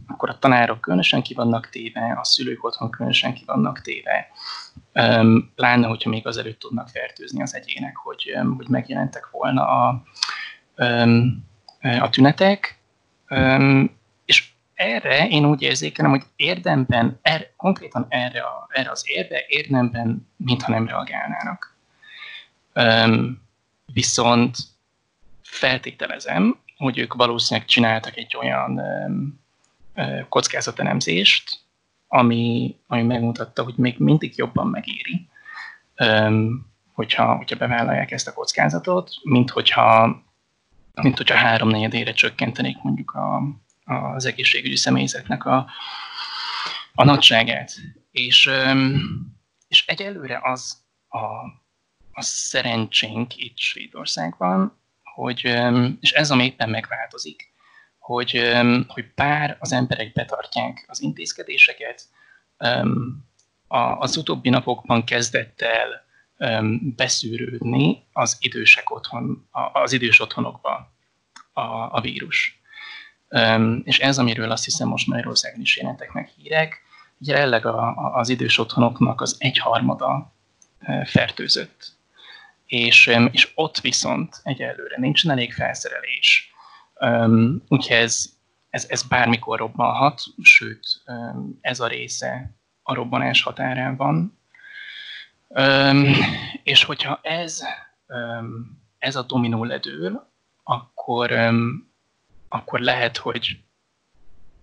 [0.08, 4.28] akkor a tanárok különösen ki vannak téve, a szülők otthon különösen ki vannak téve.
[5.56, 10.04] Pláne, hogyha még azelőtt tudnak fertőzni az egyének, hogy, hogy megjelentek volna a,
[12.00, 12.80] a tünetek,
[15.04, 20.72] erre én úgy érzékelem, hogy érdemben, er, konkrétan erre, a, erre az érve érdemben mintha
[20.72, 21.76] nem reagálnának.
[22.76, 23.42] Um,
[23.94, 24.58] viszont
[25.42, 29.40] feltételezem, hogy ők valószínűleg csináltak egy olyan um,
[30.30, 31.62] kockázatelemzést,
[32.08, 35.28] ami, ami megmutatta, hogy még mindig jobban megéri,
[35.98, 40.22] um, hogyha, hogyha bevállalják ezt a kockázatot, mint hogyha,
[41.02, 43.42] mint hogyha háromnegyedére csökkentenék mondjuk a,
[43.86, 45.70] az egészségügyi személyzetnek a,
[46.94, 47.72] a nagyságát.
[48.12, 48.50] És,
[49.68, 51.26] és egyelőre az a,
[52.12, 55.64] a szerencsénk itt Svédországban, hogy,
[56.00, 57.52] és ez ami éppen megváltozik,
[57.98, 58.54] hogy,
[58.88, 62.08] hogy bár az emberek betartják az intézkedéseket,
[63.68, 66.06] az utóbbi napokban kezdett el
[66.96, 70.94] beszűrődni az idősek otthon, az idős otthonokba
[71.54, 71.62] a,
[71.98, 72.62] a vírus.
[73.84, 76.82] És ez, amiről azt hiszem most Magyarországon is jelentek meg hírek,
[77.18, 80.34] jelenleg a, az idős otthonoknak az egyharmada
[81.06, 81.92] fertőzött.
[82.66, 86.54] És, és ott viszont egyelőre nincsen elég felszerelés.
[87.68, 88.26] Úgyhogy ez,
[88.70, 91.02] ez, ez bármikor robbanhat, sőt,
[91.62, 94.38] ez a része a robbanás határán van.
[96.64, 97.64] És hogyha ez,
[98.98, 100.32] ez a dominó ledől,
[100.64, 101.32] akkor,
[102.54, 103.60] akkor lehet, hogy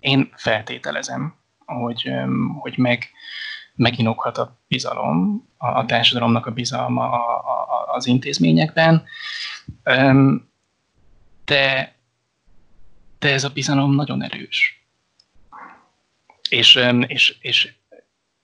[0.00, 2.10] én feltételezem, hogy,
[2.58, 3.10] hogy meg,
[3.74, 9.04] meginokhat a bizalom, a, a társadalomnak a bizalma a, a, az intézményekben,
[11.44, 11.94] de,
[13.18, 14.84] de ez a bizalom nagyon erős.
[16.48, 17.74] És, és, és,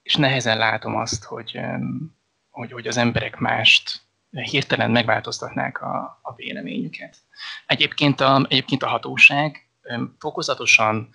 [0.03, 1.61] és nehezen látom azt, hogy,
[2.51, 7.17] hogy, hogy az emberek mást hirtelen megváltoztatnák a, a véleményüket.
[7.67, 9.69] Egyébként a, egyébként a hatóság
[10.19, 11.09] fokozatosan,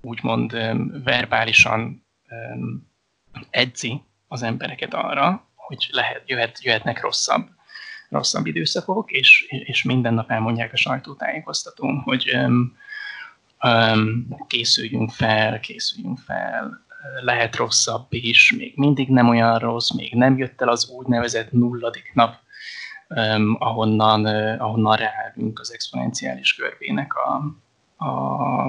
[0.00, 0.52] úgymond
[1.04, 2.06] verbálisan
[3.50, 7.48] edzi az embereket arra, hogy lehet, jöhet, jöhetnek rosszabb,
[8.08, 12.76] rosszabb időszakok, és, és minden nap elmondják a sajtótájékoztatón, hogy um,
[13.62, 16.84] um, készüljünk fel, készüljünk fel,
[17.20, 22.10] lehet rosszabb is, még mindig nem olyan rossz, még nem jött el az úgynevezett nulladik
[22.14, 22.34] nap,
[23.58, 24.26] ahonnan,
[24.58, 27.54] ahonnan ráállunk az exponenciális görbének a,
[28.04, 28.66] a,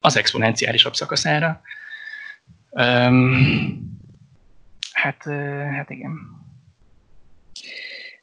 [0.00, 1.60] az exponenciálisabb szakaszára.
[4.92, 5.24] Hát,
[5.74, 6.12] hát igen.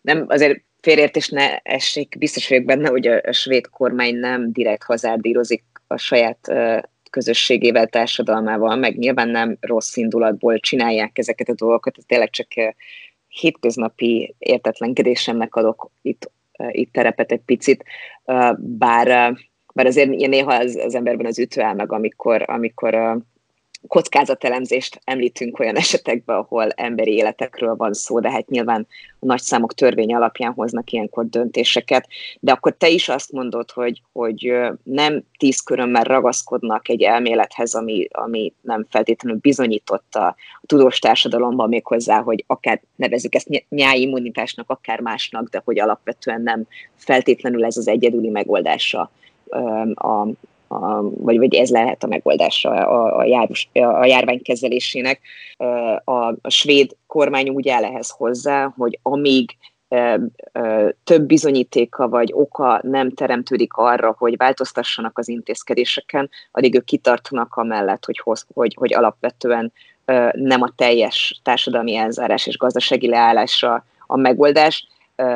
[0.02, 5.64] Nem, azért félreértés ne essék, biztos vagyok benne, hogy a, svéd kormány nem direkt hazárdírozik
[5.88, 6.52] a saját
[7.12, 12.48] közösségével, társadalmával, meg nyilván nem rossz indulatból csinálják ezeket a dolgokat, tényleg csak
[13.28, 16.32] hétköznapi értetlenkedésemnek adok itt,
[16.72, 17.84] itt terepet egy picit,
[18.58, 19.36] bár,
[19.74, 23.22] bár azért néha az, az emberben az ütő áll meg, amikor, amikor
[23.88, 28.88] kockázatelemzést említünk olyan esetekben, ahol emberi életekről van szó, de hát nyilván
[29.20, 32.08] a nagy számok törvény alapján hoznak ilyenkor döntéseket,
[32.40, 38.08] de akkor te is azt mondod, hogy, hogy nem tíz körömmel ragaszkodnak egy elmélethez, ami,
[38.12, 45.50] ami nem feltétlenül bizonyított a, tudós társadalomban méghozzá, hogy akár nevezük ezt nyáimmunitásnak, akár másnak,
[45.50, 49.12] de hogy alapvetően nem feltétlenül ez az egyedüli megoldása
[49.94, 50.28] a,
[50.72, 55.20] a, vagy, vagy ez lehet a megoldása a, a, járus, a járvány kezelésének.
[56.04, 59.58] A, a svéd kormány úgy áll ehhez hozzá, hogy amíg
[61.04, 68.06] több bizonyítéka vagy oka nem teremtődik arra, hogy változtassanak az intézkedéseken, addig ők kitartanak amellett,
[68.06, 69.72] hogy, hoz, hogy, hogy alapvetően
[70.32, 74.88] nem a teljes társadalmi elzárás és gazdasági leállásra a megoldás,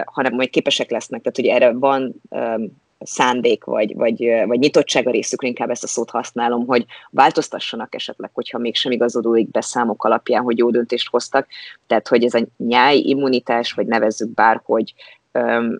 [0.05, 2.21] hanem majd képesek lesznek, tehát hogy erre van
[3.05, 8.29] szándék, vagy, vagy, vagy nyitottság a részükre, inkább ezt a szót használom, hogy változtassanak esetleg,
[8.33, 11.47] hogyha mégsem igazodóik be számok alapján, hogy jó döntést hoztak.
[11.87, 14.93] Tehát, hogy ez a nyáj immunitás, vagy nevezzük bárhogy,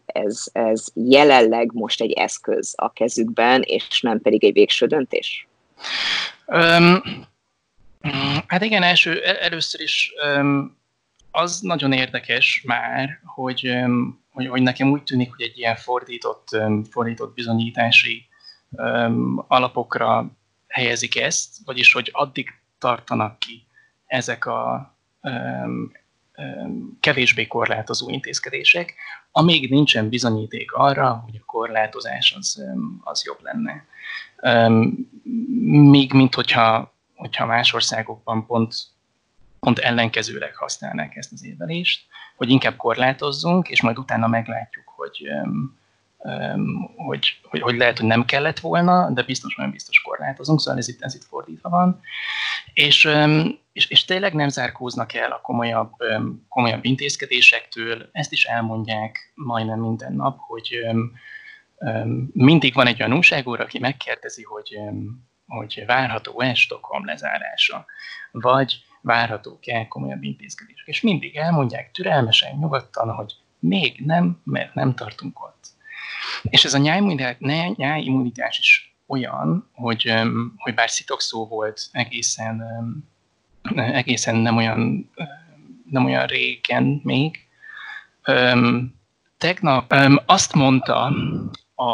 [0.06, 5.48] ez, ez jelenleg most egy eszköz a kezükben, és nem pedig egy végső döntés?
[6.48, 7.02] Um,
[8.48, 10.78] hát igen, első, először is um,
[11.32, 16.48] az nagyon érdekes már, hogy um, hogy, hogy nekem úgy tűnik, hogy egy ilyen fordított,
[16.90, 18.26] fordított bizonyítási
[18.70, 20.32] um, alapokra
[20.68, 23.68] helyezik ezt, vagyis hogy addig tartanak ki
[24.06, 25.92] ezek a um,
[26.38, 28.94] um, kevésbé korlátozó intézkedések,
[29.32, 32.64] amíg nincsen bizonyíték arra, hogy a korlátozás az,
[33.04, 33.86] az jobb lenne.
[35.70, 38.76] Míg, mint hogyha, hogyha más országokban pont,
[39.66, 45.28] pont ellenkezőleg használnák ezt az érvelést, hogy inkább korlátozzunk, és majd utána meglátjuk, hogy,
[46.96, 50.88] hogy, hogy, hogy lehet, hogy nem kellett volna, de biztos, nagyon biztos korlátozunk, szóval ez
[50.88, 52.02] itt, ez itt fordítva van.
[52.74, 53.10] És,
[53.74, 55.92] és, és tényleg nem zárkóznak el a komolyabb,
[56.50, 60.80] komolyabb intézkedésektől, ezt is elmondják majdnem minden nap, hogy
[62.34, 64.80] mindig van egy olyan újságúr, aki megkérdezi, hogy,
[65.48, 67.86] hogy várható-e Stockholm lezárása,
[68.32, 70.88] vagy várhatók-e komolyabb intézkedések.
[70.88, 75.68] És mindig elmondják türelmesen, nyugodtan, hogy még nem, mert nem tartunk ott.
[76.44, 76.78] És ez a
[77.76, 80.14] nyájimmunitás is olyan, hogy,
[80.58, 82.64] hogy bár szitokszó volt egészen,
[83.76, 85.10] egészen nem olyan,
[85.90, 87.48] nem olyan régen még,
[89.38, 89.94] tegnap
[90.26, 91.14] azt mondta
[91.76, 91.94] a,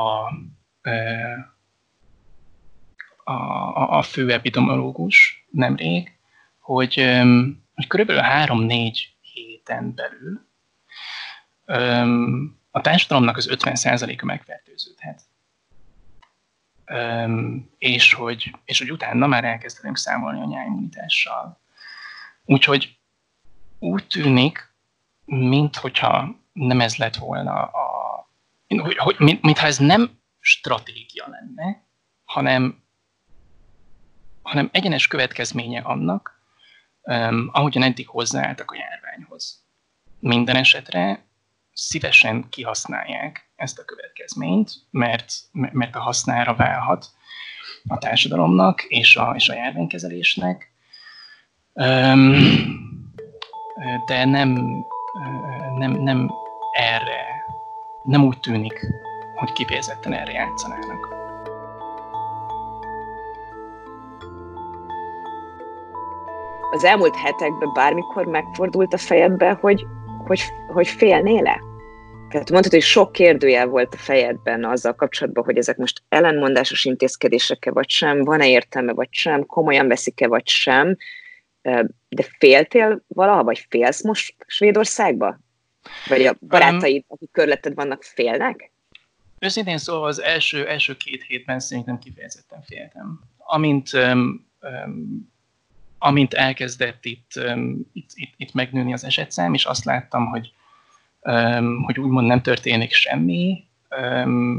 [3.23, 6.15] a, a fő epidemiológus nemrég,
[6.61, 6.95] hogy,
[7.75, 10.49] hogy körülbelül három-négy héten belül
[12.71, 15.21] a társadalomnak az 50%-a megfertőződhet.
[17.77, 21.59] És hogy, és hogy utána már elkezdenek számolni a nyájimmunitással.
[22.45, 22.97] Úgyhogy
[23.79, 24.73] úgy tűnik,
[25.25, 27.89] minthogyha nem ez lett volna a...
[28.67, 31.83] Hogy, hogy, mint, mintha ez nem stratégia lenne,
[32.25, 32.83] hanem,
[34.41, 36.40] hanem egyenes következménye annak,
[37.01, 39.63] um, ahogyan eddig hozzáálltak a járványhoz.
[40.19, 41.25] Minden esetre
[41.73, 47.05] szívesen kihasználják ezt a következményt, mert, mert a hasznára válhat
[47.87, 50.71] a társadalomnak és a, és a járványkezelésnek.
[54.05, 54.59] De nem,
[55.77, 56.31] nem, nem
[56.71, 57.25] erre,
[58.03, 58.79] nem úgy tűnik,
[59.35, 61.20] hogy kifejezetten erre játszanának.
[66.71, 69.85] Az elmúlt hetekben bármikor megfordult a fejedbe, hogy,
[70.25, 71.59] hogy, hogy félnél-e?
[72.29, 77.71] Tehát mondtad, hogy sok kérdőjel volt a fejedben azzal kapcsolatban, hogy ezek most ellenmondásos intézkedések-e
[77.71, 80.97] vagy sem, van-e értelme vagy sem, komolyan veszik-e vagy sem,
[82.09, 85.39] de féltél valaha, vagy félsz most Svédországba?
[86.07, 88.71] Vagy a barátaid, akik körleted vannak, félnek?
[89.39, 93.21] Őszintén szóval az első, első két hétben szerintem kifejezetten féltem.
[93.37, 95.30] Amint, um, um,
[96.03, 97.31] amint elkezdett itt,
[97.93, 100.53] itt, itt, itt megnőni az esetszám, és azt láttam, hogy,
[101.85, 103.63] hogy úgymond nem történik semmi,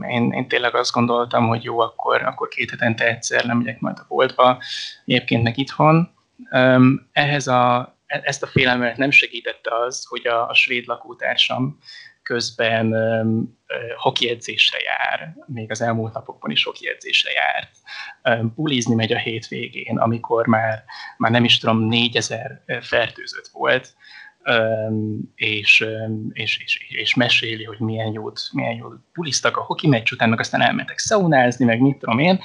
[0.09, 3.99] én, én tényleg azt gondoltam, hogy jó, akkor, akkor két hetente egyszer nem megyek majd
[3.99, 4.63] a boltba,
[5.05, 6.11] egyébként meg itthon.
[7.13, 11.79] Ehhez a, e, ezt a félelmet nem segítette az, hogy a, a svéd lakótársam
[12.33, 12.95] közben
[13.97, 17.71] hoki edzésre jár, még az elmúlt napokban is hoki edzésre járt.
[18.55, 20.85] Bulizni megy a hétvégén, amikor már,
[21.17, 23.95] már nem is tudom, négyezer fertőzött volt,
[25.35, 25.87] és,
[26.33, 30.41] és, és, és, meséli, hogy milyen jót, milyen jót buliztak a hoki meccs után, meg
[30.41, 32.41] aztán elmentek szaunázni, meg mit tudom én.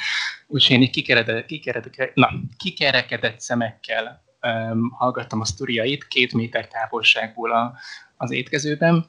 [0.47, 7.51] Úgyhogy én így kikeredett, kikeredett, na, kikerekedett szemekkel um, hallgattam a sztoriait két méter távolságból
[7.51, 7.73] a,
[8.17, 9.05] az étkezőben.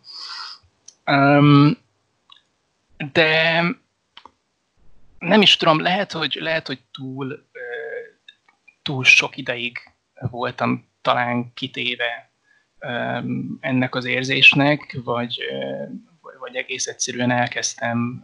[1.11, 1.79] Um,
[3.13, 3.63] de
[5.19, 7.49] nem is tudom, lehet, hogy, lehet, hogy túl,
[8.83, 9.79] túl sok ideig
[10.31, 12.31] voltam talán kitéve
[13.61, 15.41] ennek az érzésnek, vagy,
[16.39, 18.23] vagy egész egyszerűen elkezdtem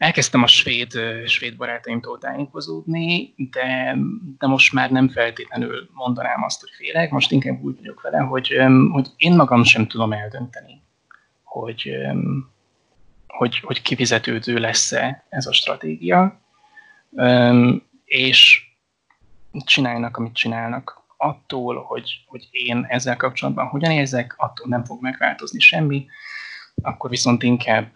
[0.00, 0.92] elkezdtem a svéd,
[1.26, 3.96] svéd barátaimtól tájékozódni, de,
[4.38, 8.56] de most már nem feltétlenül mondanám azt, hogy félek, most inkább úgy vagyok vele, hogy,
[8.90, 10.82] hogy én magam sem tudom eldönteni,
[11.42, 11.96] hogy,
[13.26, 16.40] hogy, hogy kifizetődő lesz-e ez a stratégia,
[18.04, 18.62] és
[19.64, 21.02] csinálnak, amit csinálnak.
[21.16, 26.06] Attól, hogy, hogy én ezzel kapcsolatban hogyan érzek, attól nem fog megváltozni semmi,
[26.82, 27.92] akkor viszont inkább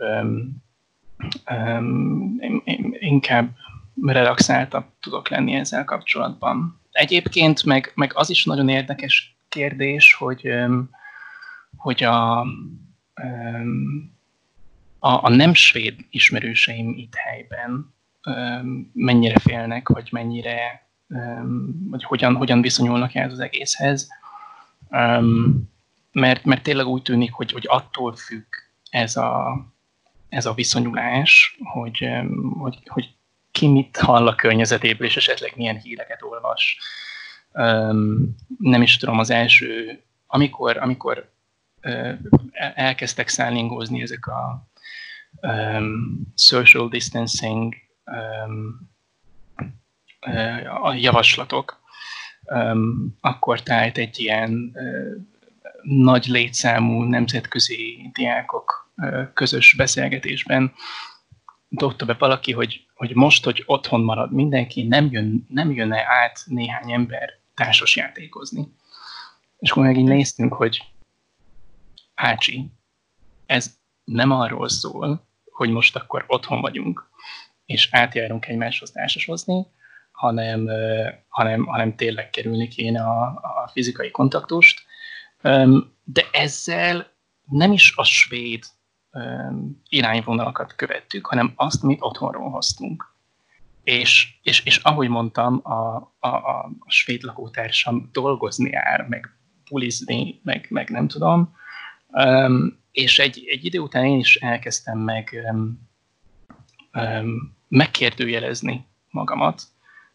[1.51, 2.41] um,
[2.99, 3.51] inkább
[4.03, 6.81] relaxáltabb tudok lenni ezzel kapcsolatban.
[6.93, 10.49] Egyébként meg, meg az is nagyon érdekes kérdés, hogy,
[11.77, 12.41] hogy a,
[14.99, 17.95] a, a nem svéd ismerőseim itt helyben
[18.93, 20.89] mennyire félnek, vagy mennyire,
[21.91, 24.09] vagy hogyan, hogyan viszonyulnak ehhez az egészhez.
[26.13, 28.45] Mert, mert tényleg úgy tűnik, hogy, hogy attól függ
[28.91, 29.57] ez a,
[30.35, 32.09] ez a viszonyulás, hogy,
[32.59, 33.15] hogy, hogy
[33.51, 36.79] ki mit hall a környezetéből, és esetleg milyen híreket olvas.
[38.59, 41.33] Nem is tudom, az első, amikor, amikor
[42.75, 44.69] elkezdtek szállingózni ezek a
[46.35, 47.75] social distancing
[50.83, 51.83] a javaslatok,
[53.21, 54.77] akkor tájt egy ilyen
[55.83, 58.84] nagy létszámú nemzetközi diákok
[59.35, 60.73] közös beszélgetésben
[61.69, 66.43] dobta be valaki, hogy, hogy most, hogy otthon marad mindenki, nem, jön, nem jönne át
[66.47, 68.69] néhány ember társas játékozni.
[69.59, 70.83] És akkor meg így néztünk, hogy
[72.15, 72.71] Ácsi,
[73.47, 77.09] ez nem arról szól, hogy most akkor otthon vagyunk,
[77.67, 79.67] és átjárunk egymáshoz társasozni,
[80.13, 80.69] hanem,
[81.29, 84.85] hanem, hanem tényleg kerülni kéne a, a fizikai kontaktust.
[86.05, 87.13] De ezzel
[87.45, 88.65] nem is a svéd
[89.89, 93.13] irányvonalakat követtük, hanem azt, amit otthonról hoztunk.
[93.83, 99.37] És, és, és ahogy mondtam, a, a, a svéd lakótársam dolgozni jár, meg
[99.71, 101.55] bulizni, meg, meg nem tudom.
[102.09, 105.89] Um, és egy, egy idő után én is elkezdtem meg um,
[106.93, 109.63] um, megkérdőjelezni magamat,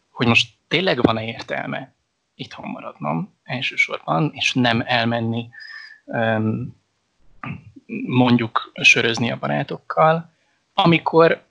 [0.09, 1.93] hogy most tényleg van-e értelme
[2.35, 5.49] itthon maradnom elsősorban, és nem elmenni
[6.05, 6.75] um,
[8.05, 10.33] mondjuk sörözni a barátokkal,
[10.73, 11.43] amikor,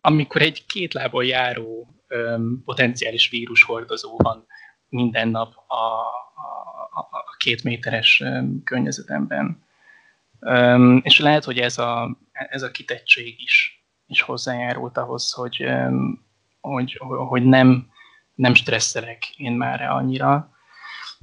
[0.00, 4.46] amikor egy két lábon járó öm, potenciális vírushordozó van
[4.88, 9.62] minden nap a, a, a két méteres öm, környezetemben.
[10.40, 16.24] Öm, és lehet, hogy ez a, ez a kitettség is, is hozzájárult ahhoz, hogy, öm,
[16.60, 17.90] hogy, hogy nem,
[18.34, 20.52] nem stresszelek én már annyira,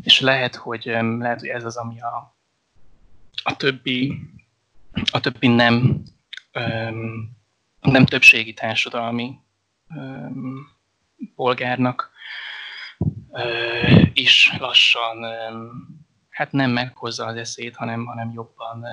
[0.04, 0.86] és lehet, hogy,
[1.20, 2.31] lehet, hogy ez az, ami a,
[3.44, 4.20] a többi,
[5.12, 6.04] a többi nem,
[7.82, 9.40] nem többségi társadalmi
[11.36, 12.12] polgárnak
[14.14, 15.26] is lassan
[16.42, 18.86] hát nem meghozza az eszét, hanem, hanem jobban,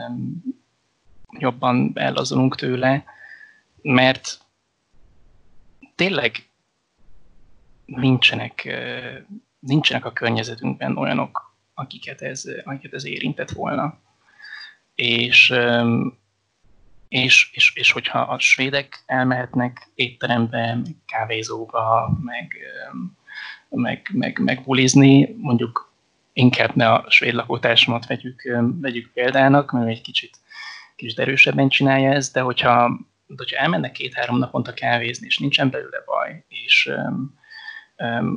[1.39, 3.05] jobban ellazulunk tőle,
[3.83, 4.41] mert
[5.95, 6.49] tényleg
[7.85, 8.69] nincsenek,
[9.59, 13.99] nincsenek a környezetünkben olyanok, akiket ez, akiket ez érintett volna.
[15.03, 15.55] És,
[17.09, 22.57] és, és, és hogyha a svédek elmehetnek étterembe, meg kávézóba, meg,
[23.69, 25.93] meg, meg, meg bulizni, mondjuk
[26.33, 28.43] inkább ne a svéd lakótársamat vegyük,
[28.81, 30.37] vegyük példának, mert egy kicsit,
[30.97, 36.03] kicsit erősebben csinálja ezt, de hogyha, de hogyha elmennek két-három naponta kávézni, és nincsen belőle
[36.07, 36.91] baj, és,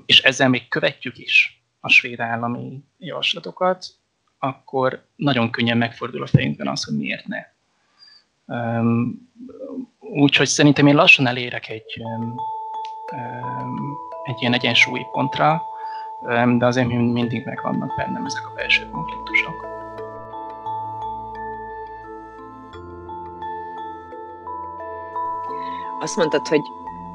[0.06, 3.86] és ezzel még követjük is a svéd állami javaslatokat,
[4.44, 7.46] akkor nagyon könnyen megfordul a fejünkben az, hogy miért ne.
[10.00, 12.02] Úgyhogy szerintem én lassan elérek egy,
[14.24, 15.62] egy ilyen egyensúlyi pontra,
[16.58, 19.66] de azért mindig megvannak bennem ezek a belső konfliktusok.
[26.00, 26.62] Azt mondtad, hogy,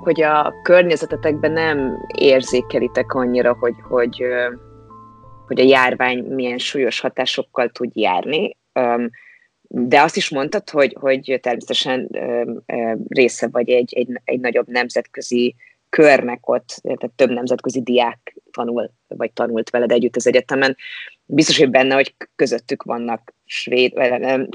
[0.02, 4.24] hogy a környezetetekben nem érzékelitek annyira, hogy, hogy,
[5.46, 8.56] hogy a járvány milyen súlyos hatásokkal tud járni,
[9.68, 12.08] de azt is mondtad, hogy, hogy természetesen
[13.08, 15.54] része vagy egy, egy, egy nagyobb nemzetközi
[15.88, 20.76] körnek ott, tehát több nemzetközi diák tanul, vagy tanult veled együtt az egyetemen.
[21.24, 24.48] Biztos, hogy benne, hogy közöttük vannak svéd, vagy nem,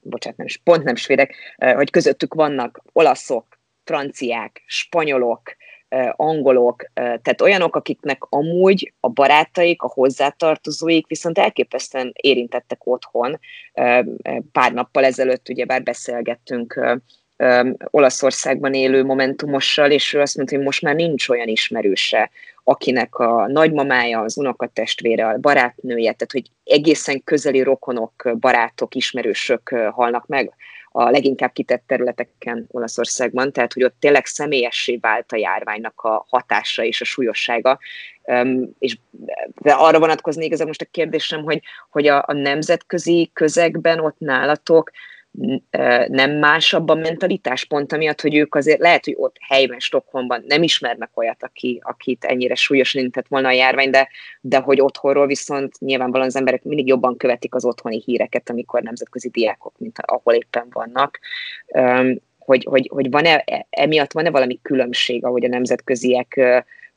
[0.00, 5.56] bocsánat, nem, pont nem svédek, hogy közöttük vannak olaszok, franciák, spanyolok,
[6.16, 13.38] angolok, tehát olyanok, akiknek amúgy a barátaik, a hozzátartozóik viszont elképesztően érintettek otthon.
[14.52, 16.98] Pár nappal ezelőtt ugyebár beszélgettünk
[17.90, 22.30] Olaszországban élő momentumossal, és ő azt mondta, hogy most már nincs olyan ismerőse,
[22.64, 30.26] akinek a nagymamája, az unokatestvére, a barátnője, tehát hogy egészen közeli rokonok, barátok, ismerősök halnak
[30.26, 30.52] meg
[30.98, 36.84] a leginkább kitett területeken Olaszországban, tehát hogy ott tényleg személyessé vált a járványnak a hatása
[36.84, 37.78] és a súlyossága.
[38.78, 38.98] És
[39.60, 44.90] de arra vonatkozni igazából most a kérdésem, hogy, hogy a, a nemzetközi közegben ott nálatok
[46.08, 50.62] nem másabb a mentalitás pont amiatt, hogy ők azért lehet, hogy ott helyben, Stockholmban nem
[50.62, 54.08] ismernek olyat, aki, akit ennyire súlyosan intett volna a járvány, de,
[54.40, 59.28] de hogy otthonról viszont nyilvánvalóan az emberek mindig jobban követik az otthoni híreket, amikor nemzetközi
[59.28, 61.18] diákok, mint ahol éppen vannak.
[62.38, 66.40] Hogy, hogy, hogy van-e, emiatt van-e valami különbség, ahogy a nemzetköziek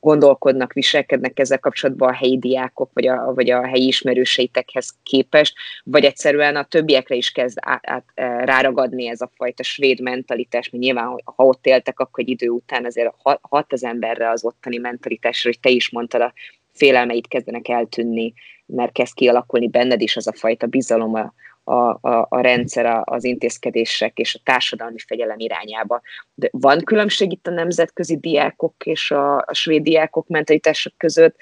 [0.02, 6.04] gondolkodnak, viselkednek ezzel kapcsolatban a helyi diákok, vagy a, vagy a helyi ismerőseitekhez képest, vagy
[6.04, 10.84] egyszerűen a többiekre is kezd át, át, e, ráragadni ez a fajta svéd mentalitás, mert
[10.84, 15.50] nyilván, ha ott éltek, akkor egy idő után azért hat az emberre az ottani mentalitásra,
[15.50, 16.32] hogy te is mondtad, a
[16.72, 18.32] félelmeit kezdenek eltűnni,
[18.66, 21.34] mert kezd kialakulni benned is az a fajta bizalom a,
[21.64, 26.00] a, a, a rendszer, az intézkedések és a társadalmi fegyelem irányába.
[26.34, 31.36] De van különbség itt a nemzetközi diákok és a, a svéd diákok mentalitások között,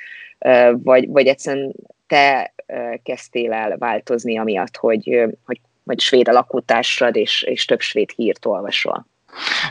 [0.73, 1.73] vagy, vagy egyszerűen
[2.07, 2.55] te
[3.03, 8.47] kezdtél el változni amiatt, hogy, hogy, hogy svéd a lakótársad, és, és több svéd hírt
[8.47, 9.07] olvasol?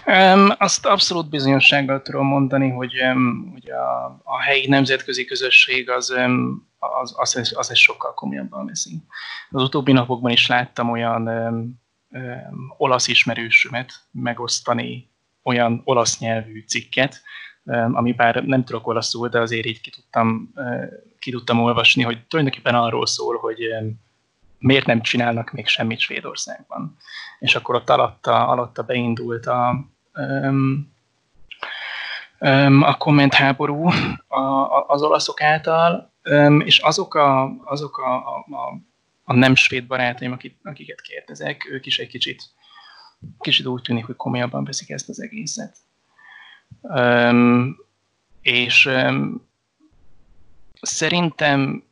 [0.05, 6.09] Um, azt abszolút bizonyossággal tudom mondani, hogy, um, hogy a, a helyi nemzetközi közösség az,
[6.11, 9.03] um, az, az, az egy sokkal komolyabban veszi.
[9.49, 15.11] Az utóbbi napokban is láttam olyan um, um, olasz ismerősömet megosztani
[15.43, 17.21] olyan olasz nyelvű cikket,
[17.63, 20.85] um, ami bár nem tudok olaszul, de azért így ki tudtam, uh,
[21.19, 24.07] ki tudtam olvasni, hogy tulajdonképpen arról szól, hogy um,
[24.59, 26.97] miért nem csinálnak még semmit Svédországban.
[27.39, 30.93] És akkor ott alatta, alatta beindult a, um,
[32.39, 33.89] um, a kommentháború
[34.27, 38.81] a, a, az olaszok által, um, és azok a, azok a, a,
[39.23, 42.43] a nem svéd barátaim, akik, akiket kérdezek, ők is egy kicsit,
[43.39, 45.77] kicsit úgy tűnik, hogy komolyabban veszik ezt az egészet.
[46.81, 47.77] Um,
[48.41, 49.47] és um,
[50.81, 51.83] szerintem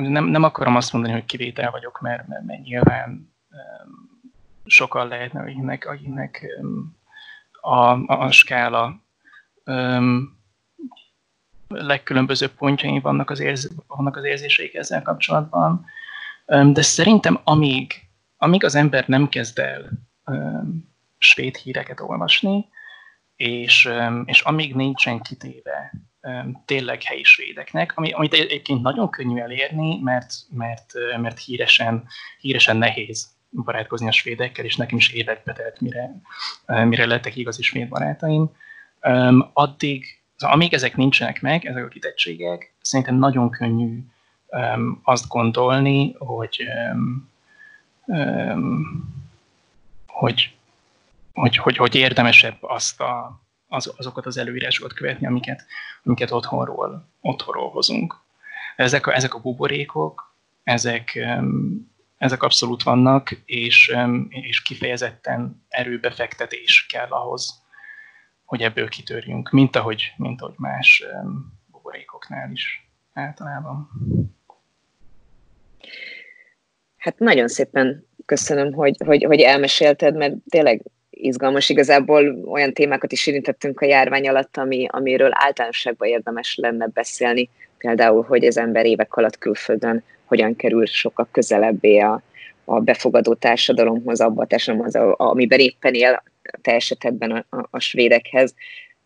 [0.00, 4.10] nem, nem akarom azt mondani, hogy kivétel vagyok, mert, mert, mert nyilván um,
[4.64, 6.46] sokan lehetne, akiknek, akiknek
[7.60, 9.00] a, a skála
[9.64, 10.36] um,
[11.68, 15.84] legkülönbözőbb pontjai vannak az, érz, vannak az érzéseik ezzel kapcsolatban.
[16.46, 17.92] De szerintem amíg,
[18.36, 19.90] amíg az ember nem kezd el
[21.18, 22.68] svéd híreket olvasni,
[23.36, 23.88] és,
[24.24, 25.92] és amíg nincsen kitéve
[26.64, 32.06] tényleg helyi svédeknek, ami, amit egyébként nagyon könnyű elérni, mert, mert, mert híresen,
[32.40, 36.20] híresen nehéz barátkozni a svédekkel, és nekem is évekbe telt, mire,
[36.66, 38.50] mire lettek igazi svéd barátaim.
[39.52, 40.04] Addig,
[40.38, 44.04] amíg ezek nincsenek meg, ezek a kitettségek, szerintem nagyon könnyű
[45.02, 46.62] azt gondolni, hogy,
[50.06, 50.54] hogy,
[51.32, 55.66] hogy, hogy, hogy érdemesebb azt a, az, azokat az előírásokat követni, amiket,
[56.04, 58.16] amiket otthonról, otthonról hozunk.
[58.76, 61.26] Ezek a, ezek a buborékok, ezek,
[62.18, 63.96] ezek abszolút vannak, és,
[64.28, 67.64] és kifejezetten erőbefektetés kell ahhoz,
[68.44, 71.04] hogy ebből kitörjünk, mint ahogy, mint ahogy más
[71.70, 73.90] buborékoknál is általában.
[76.96, 80.82] Hát nagyon szépen köszönöm, hogy, hogy, hogy elmesélted, mert tényleg
[81.20, 81.68] izgalmas.
[81.68, 87.48] Igazából olyan témákat is érintettünk a járvány alatt, ami, amiről általánosságban érdemes lenne beszélni.
[87.78, 92.22] Például, hogy az ember évek alatt külföldön hogyan kerül sokkal közelebbé a,
[92.64, 96.22] a befogadó társadalomhoz, abba a társadalomhoz, amiben éppen él
[96.62, 98.54] te esetedben a, a, a svédekhez.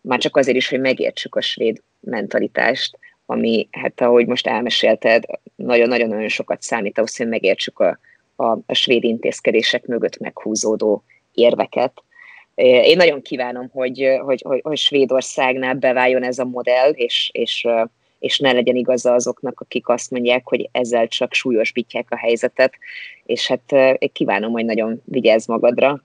[0.01, 5.23] Már csak azért is, hogy megértsük a svéd mentalitást, ami, hát ahogy most elmesélted,
[5.55, 7.99] nagyon-nagyon-nagyon sokat számít ahhoz, hogy megértsük a,
[8.35, 11.03] a, a svéd intézkedések mögött meghúzódó
[11.33, 12.03] érveket.
[12.63, 17.67] Én nagyon kívánom, hogy, hogy, hogy, hogy Svédországnál beváljon ez a modell, és, és,
[18.19, 22.73] és ne legyen igaza azoknak, akik azt mondják, hogy ezzel csak súlyosbítják a helyzetet,
[23.25, 23.75] és hát
[24.13, 26.01] kívánom, hogy nagyon vigyázz magadra,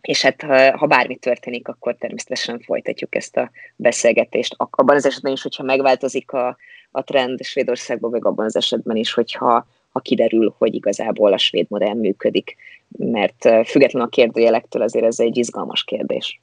[0.00, 0.42] és hát
[0.76, 4.54] ha bármi történik, akkor természetesen folytatjuk ezt a beszélgetést.
[4.58, 6.56] Abban az esetben is, hogyha megváltozik a,
[6.90, 11.66] a trend Svédországban, vagy abban az esetben is, hogyha ha kiderül, hogy igazából a svéd
[11.68, 12.56] modell működik.
[12.88, 16.40] Mert független a kérdőjelektől azért ez egy izgalmas kérdés.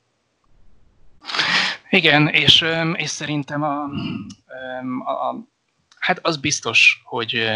[1.90, 3.84] Igen, és, és szerintem a,
[5.06, 5.48] a, a,
[6.00, 7.50] hát az biztos, hogy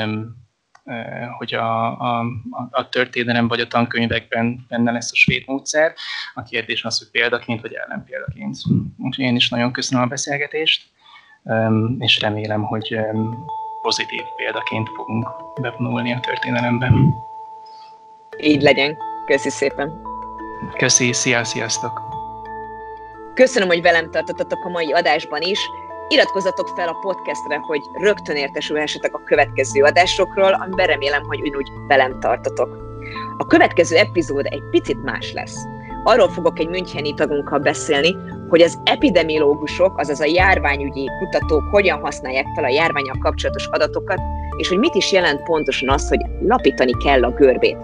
[1.38, 2.26] hogy a, a,
[2.72, 5.94] a történelem vagy a tankönyvekben benne lesz a svéd módszer.
[6.34, 8.58] A kérdés az, hogy példaként vagy ellenpéldaként.
[8.98, 10.84] Úgyhogy én is nagyon köszönöm a beszélgetést,
[12.00, 12.98] és remélem, hogy
[13.86, 15.28] pozitív példaként fogunk
[15.62, 17.16] bevonulni a történelemben.
[18.40, 18.98] Így legyen.
[19.26, 20.02] Köszi szépen.
[20.78, 22.02] Köszi, szia, sziasztok.
[23.34, 25.60] Köszönöm, hogy velem tartottatok a mai adásban is.
[26.08, 32.20] Iratkozzatok fel a podcastre, hogy rögtön értesülhessetek a következő adásokról, amiben remélem, hogy úgy velem
[32.20, 32.70] tartotok.
[33.38, 35.58] A következő epizód egy picit más lesz.
[36.04, 38.16] Arról fogok egy Müncheni tagunkkal beszélni,
[38.50, 44.20] hogy az epidemiológusok, azaz a járványügyi kutatók hogyan használják fel a járványal kapcsolatos adatokat,
[44.58, 47.78] és hogy mit is jelent pontosan az, hogy lapítani kell a görbét.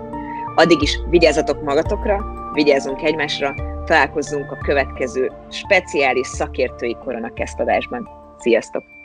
[0.55, 3.55] Addig is vigyázzatok magatokra, vigyázzunk egymásra,
[3.85, 8.09] találkozzunk a következő speciális szakértői koronakesztadásban.
[8.37, 9.00] Sziasztok!